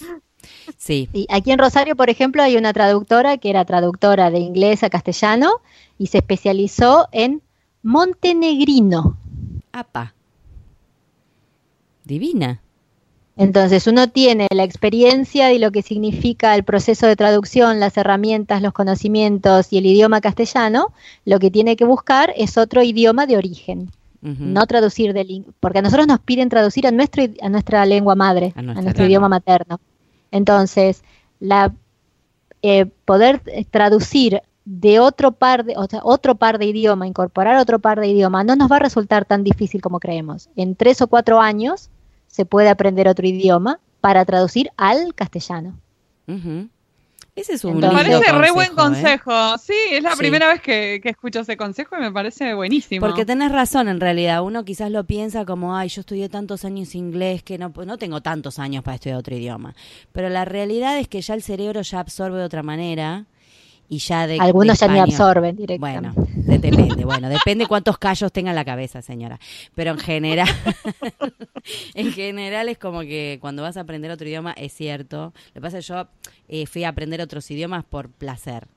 [0.78, 1.10] Sí.
[1.12, 4.90] Sí, aquí en Rosario, por ejemplo, hay una traductora que era traductora de inglés a
[4.90, 5.50] castellano
[5.98, 7.42] y se especializó en
[7.84, 9.18] montenegrino.
[9.74, 10.14] Apa.
[12.06, 12.62] Divina.
[13.40, 18.62] Entonces uno tiene la experiencia y lo que significa el proceso de traducción, las herramientas,
[18.62, 20.88] los conocimientos y el idioma castellano,
[21.24, 25.82] lo que tiene que buscar es otro idioma de origen, no traducir del porque a
[25.82, 29.80] nosotros nos piden traducir a nuestro a nuestra lengua madre, A nuestro idioma materno.
[30.32, 31.02] Entonces,
[31.40, 31.74] la
[32.62, 37.56] eh, poder eh, traducir de otro par de, o sea, otro par de idioma, incorporar
[37.56, 40.50] otro par de idioma, no nos va a resultar tan difícil como creemos.
[40.58, 41.90] En tres o cuatro años
[42.40, 45.78] se puede aprender otro idioma para traducir al castellano.
[47.36, 48.76] Ese es un Me Entonces- parece re consejo, buen ¿eh?
[48.76, 49.58] consejo.
[49.58, 50.20] Sí, es la Sí.
[50.20, 53.06] primera vez que, que escucho ese consejo y me parece buenísimo.
[53.06, 56.96] Porque tenés razón en realidad, uno quizás lo piensa como, ay, yo estudié tantos años
[56.96, 59.76] inglés que no, no tengo tantos años para estudiar otro idioma.
[60.14, 63.26] Pero la realidad es que ya el cerebro ya absorbe de otra manera
[63.90, 64.38] y ya de...
[64.40, 66.22] Algunos de ya ni absorben Bueno, directamente.
[66.36, 69.40] de- depende, bueno, depende cuántos callos tenga en la cabeza, señora.
[69.76, 70.48] Pero en general,
[71.96, 75.34] en general es como que cuando vas a aprender otro idioma, es cierto.
[75.48, 76.08] Lo que pasa es que yo
[76.48, 78.68] eh, fui a aprender otros idiomas por placer.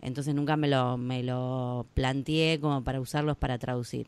[0.00, 4.06] Entonces nunca me lo, me lo planteé como para usarlos para traducir.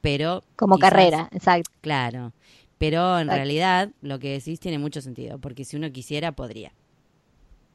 [0.00, 0.42] Pero.
[0.56, 1.70] Como quizás- carrera, exacto.
[1.80, 2.32] Claro.
[2.78, 3.36] Pero en Exacto.
[3.36, 6.72] realidad lo que decís tiene mucho sentido, porque si uno quisiera, podría.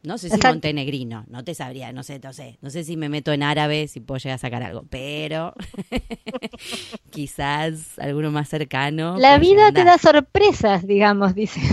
[0.05, 0.49] No sé si Exacto.
[0.49, 2.57] montenegrino, no te sabría, no sé, no sé.
[2.61, 5.53] No sé si me meto en árabe, si puedo llegar a sacar algo, pero
[7.11, 9.17] quizás alguno más cercano.
[9.19, 11.59] La vida te da sorpresas, digamos, dice.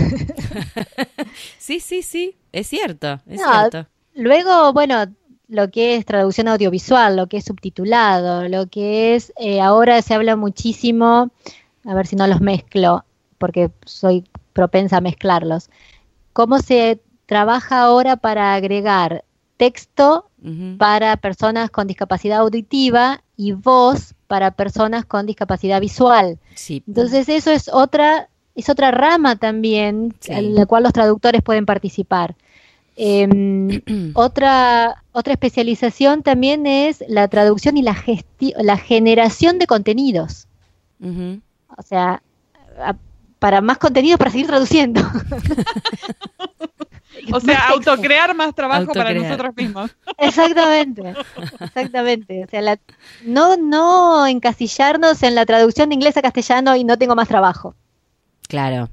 [1.57, 3.87] Sí, sí, sí, es cierto, es No, cierto.
[4.15, 5.05] Luego, bueno,
[5.47, 10.13] lo que es traducción audiovisual, lo que es subtitulado, lo que es, eh, ahora se
[10.13, 11.31] habla muchísimo,
[11.85, 13.05] a ver si no los mezclo,
[13.37, 15.69] porque soy propensa a mezclarlos.
[16.33, 19.23] ¿Cómo se trabaja ahora para agregar
[19.57, 20.29] texto
[20.77, 26.37] para personas con discapacidad auditiva y voz para personas con discapacidad visual?
[26.55, 26.83] Sí.
[26.85, 30.33] Entonces eso es otra, es otra rama también Sí.
[30.33, 32.35] en la cual los traductores pueden participar.
[32.97, 33.81] Em,
[34.15, 37.95] otra, otra especialización también es la traducción y la,
[38.57, 40.47] la generación de contenidos.
[41.01, 42.21] O sea,
[43.43, 45.01] para más contenido para seguir traduciendo.
[47.33, 49.91] o sea, autocrear más trabajo para nosotros mismos.
[50.17, 51.13] Exactamente,
[51.59, 52.45] exactamente.
[52.45, 52.79] O sea, la-
[53.25, 57.75] no, no encasillarnos en la traducción de inglés a castellano y no tengo más trabajo.
[58.47, 58.87] Claro.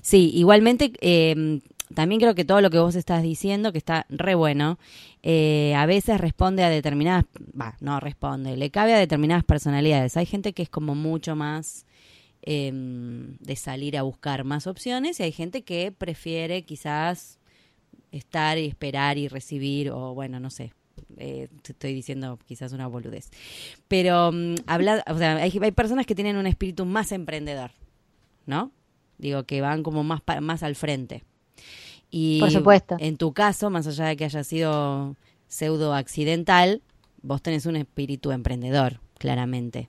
[0.00, 1.60] Sí, igualmente eh,
[1.94, 4.78] también creo que todo lo que vos estás diciendo, que está re bueno,
[5.22, 10.16] eh, a veces responde a determinadas, va, no responde, le cabe a determinadas personalidades.
[10.16, 11.84] Hay gente que es como mucho más
[12.42, 17.38] eh, de salir a buscar más opciones y hay gente que prefiere quizás
[18.12, 20.72] estar y esperar y recibir o bueno, no sé.
[21.16, 23.30] eh, te estoy diciendo quizás una boludez.
[23.88, 27.72] Pero mm, habla, o sea, hay, hay personas que tienen un espíritu más emprendedor,
[28.46, 28.70] ¿no?
[29.18, 31.24] Digo, que van como más, más al frente.
[32.10, 32.96] Y Por supuesto.
[32.98, 35.14] en tu caso, más allá de que haya sido
[35.46, 36.82] pseudo accidental,
[37.22, 39.88] vos tenés un espíritu emprendedor, claramente,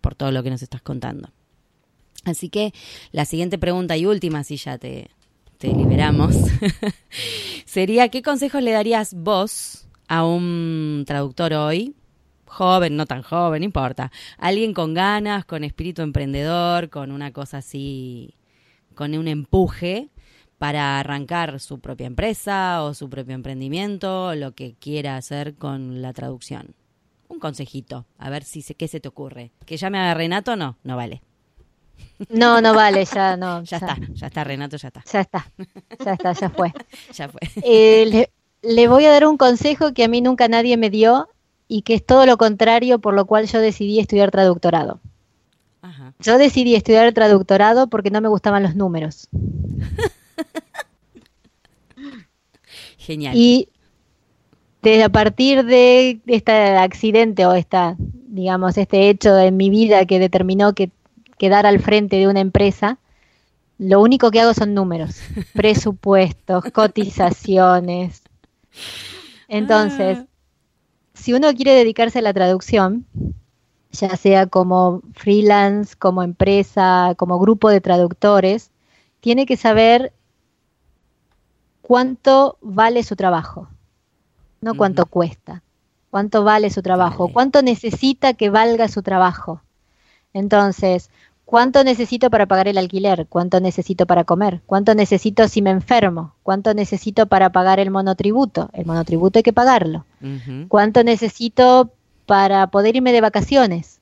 [0.00, 1.30] por todo lo que nos estás contando.
[2.26, 2.74] Así que
[3.12, 5.08] la siguiente pregunta y última, si ya te,
[5.62, 6.34] liberamos,
[7.64, 11.94] sería, ¿qué consejos le darías vos a un traductor hoy?
[12.46, 14.10] Joven, no tan joven, importa.
[14.38, 18.34] Alguien con ganas, con espíritu emprendedor, con una cosa así,
[18.94, 20.08] con un empuje
[20.58, 26.12] para arrancar su propia empresa o su propio emprendimiento, lo que quiera hacer con la
[26.12, 26.74] traducción.
[27.28, 29.52] Un consejito, a ver si se, qué se te ocurre.
[29.64, 30.56] ¿Que llame a Renato?
[30.56, 31.22] No, no vale.
[32.30, 33.62] No, no vale, ya no.
[33.64, 35.02] Ya está, ya está, Renato, ya está.
[35.10, 35.46] Ya está,
[36.04, 36.72] ya está, ya fue.
[37.14, 37.40] Ya fue.
[37.62, 38.30] Eh, le,
[38.62, 41.28] le voy a dar un consejo que a mí nunca nadie me dio
[41.68, 45.00] y que es todo lo contrario por lo cual yo decidí estudiar traductorado.
[45.82, 46.14] Ajá.
[46.20, 49.28] Yo decidí estudiar traductorado porque no me gustaban los números.
[52.98, 53.36] Genial.
[53.36, 53.68] Y
[54.82, 60.18] desde a partir de este accidente o esta, digamos, este hecho en mi vida que
[60.18, 60.90] determinó que
[61.38, 62.98] quedar al frente de una empresa,
[63.78, 65.20] lo único que hago son números,
[65.54, 68.22] presupuestos, cotizaciones.
[69.48, 70.18] Entonces,
[71.14, 73.06] si uno quiere dedicarse a la traducción,
[73.92, 78.70] ya sea como freelance, como empresa, como grupo de traductores,
[79.20, 80.12] tiene que saber
[81.82, 83.68] cuánto vale su trabajo,
[84.60, 85.62] no cuánto cuesta,
[86.10, 87.32] cuánto vale su trabajo, Vale.
[87.32, 89.62] cuánto necesita que valga su trabajo.
[90.32, 91.10] Entonces,
[91.46, 93.26] ¿cuánto necesito para pagar el alquiler?
[93.28, 94.60] ¿Cuánto necesito para comer?
[94.66, 96.34] ¿Cuánto necesito si me enfermo?
[96.42, 98.68] ¿Cuánto necesito para pagar el monotributo?
[98.74, 100.04] El monotributo hay que pagarlo.
[100.68, 101.92] ¿Cuánto necesito
[102.26, 104.00] para poder irme de vacaciones?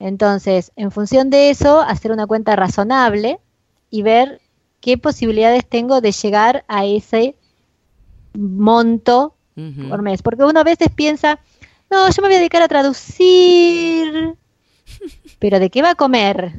[0.00, 3.38] Entonces, en función de eso, hacer una cuenta razonable
[3.90, 4.40] y ver
[4.80, 7.36] qué posibilidades tengo de llegar a ese
[8.34, 9.34] monto
[9.88, 10.22] por mes.
[10.22, 11.38] Porque uno a veces piensa,
[11.90, 14.34] no, yo me voy a dedicar a traducir,
[15.40, 16.52] pero ¿de qué va a comer?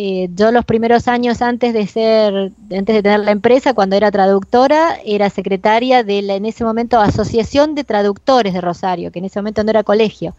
[0.00, 4.12] Eh, yo los primeros años antes de ser, antes de tener la empresa, cuando era
[4.12, 9.24] traductora, era secretaria de la en ese momento Asociación de Traductores de Rosario, que en
[9.24, 10.34] ese momento no era colegio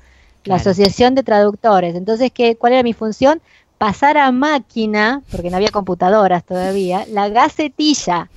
[0.45, 1.95] la Asociación de Traductores.
[1.95, 3.41] Entonces, ¿qué, ¿cuál era mi función?
[3.78, 8.30] Pasar a máquina, porque no había computadoras todavía, la gacetilla,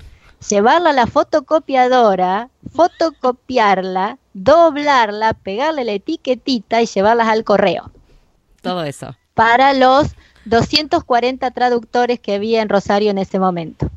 [0.48, 7.90] llevarla a la fotocopiadora, fotocopiarla, doblarla, pegarle la etiquetita y llevarlas al correo.
[8.60, 9.16] Todo eso.
[9.34, 10.08] Para los
[10.44, 13.90] 240 traductores que había en Rosario en ese momento,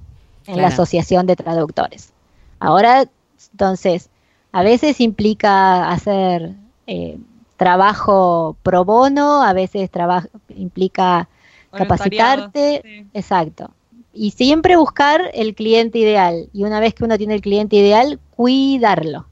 [0.48, 2.12] en la Asociación de Traductores.
[2.60, 3.10] Ahora,
[3.52, 4.10] entonces,
[4.52, 6.54] a veces implica hacer
[6.88, 7.18] eh,
[7.58, 11.28] trabajo pro bono, a veces trabajo implica
[11.72, 13.72] capacitarte, exacto.
[14.14, 16.50] Y siempre buscar el cliente ideal.
[16.54, 19.28] Y una vez que uno tiene el cliente ideal, cuidarlo.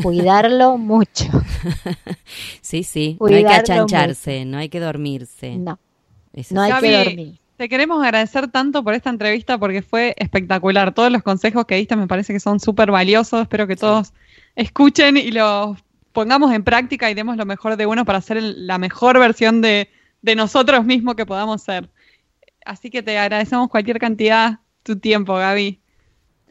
[0.00, 1.24] Cuidarlo mucho.
[2.60, 3.16] Sí, sí.
[3.18, 5.56] no hay que achancharse, no hay que dormirse.
[5.56, 5.78] No.
[6.50, 7.38] No hay que dormir.
[7.56, 10.92] Te queremos agradecer tanto por esta entrevista porque fue espectacular.
[10.94, 13.42] Todos los consejos que diste me parece que son súper valiosos.
[13.42, 14.12] Espero que todos
[14.56, 15.78] escuchen y los
[16.12, 19.88] pongamos en práctica y demos lo mejor de uno para ser la mejor versión de,
[20.36, 21.88] nosotros mismos que podamos ser.
[22.64, 25.80] Así que te agradecemos cualquier cantidad tu tiempo, Gaby.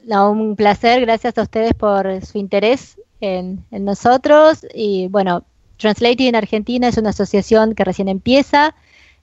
[0.08, 4.66] un placer, gracias a ustedes por su interés en, nosotros.
[4.74, 5.46] Y bueno,
[5.78, 8.76] Translating en Argentina es una asociación que recién empieza.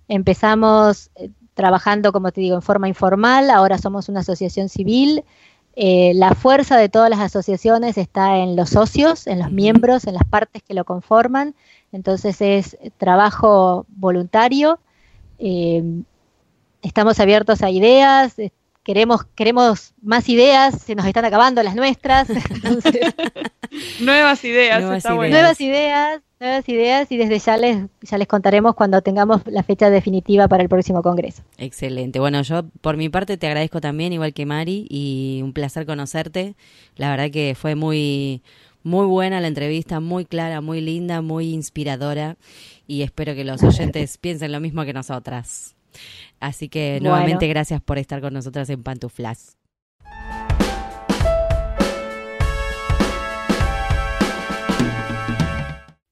[0.09, 5.25] Empezamos eh, trabajando, como te digo, en forma informal, ahora somos una asociación civil
[5.81, 10.15] eh, la fuerza de todas las asociaciones está en los socios, en los miembros, en
[10.15, 11.55] las partes que lo conforman.
[11.93, 14.81] Entonces es trabajo voluntario.
[15.39, 15.85] Eh,
[16.83, 18.35] estamos abiertos a ideas,
[18.83, 22.27] queremos, queremos más ideas, se nos están acabando las nuestras.
[24.01, 25.31] nuevas ideas, nuevas, ideas.
[25.31, 29.91] nuevas ideas, nuevas ideas y desde ya les, ya les contaremos cuando tengamos la fecha
[29.91, 31.43] definitiva para el próximo congreso.
[31.57, 32.21] Excelente.
[32.21, 36.55] Bueno, yo por mi parte te agradezco también, igual que Mari, y un placer conocerte.
[36.97, 38.43] La verdad que fue muy
[38.83, 42.37] muy buena la entrevista, muy clara, muy linda, muy inspiradora
[42.87, 45.75] y espero que los oyentes piensen lo mismo que nosotras.
[46.41, 49.57] Así que nuevamente gracias por estar con nosotras en Pantuflas.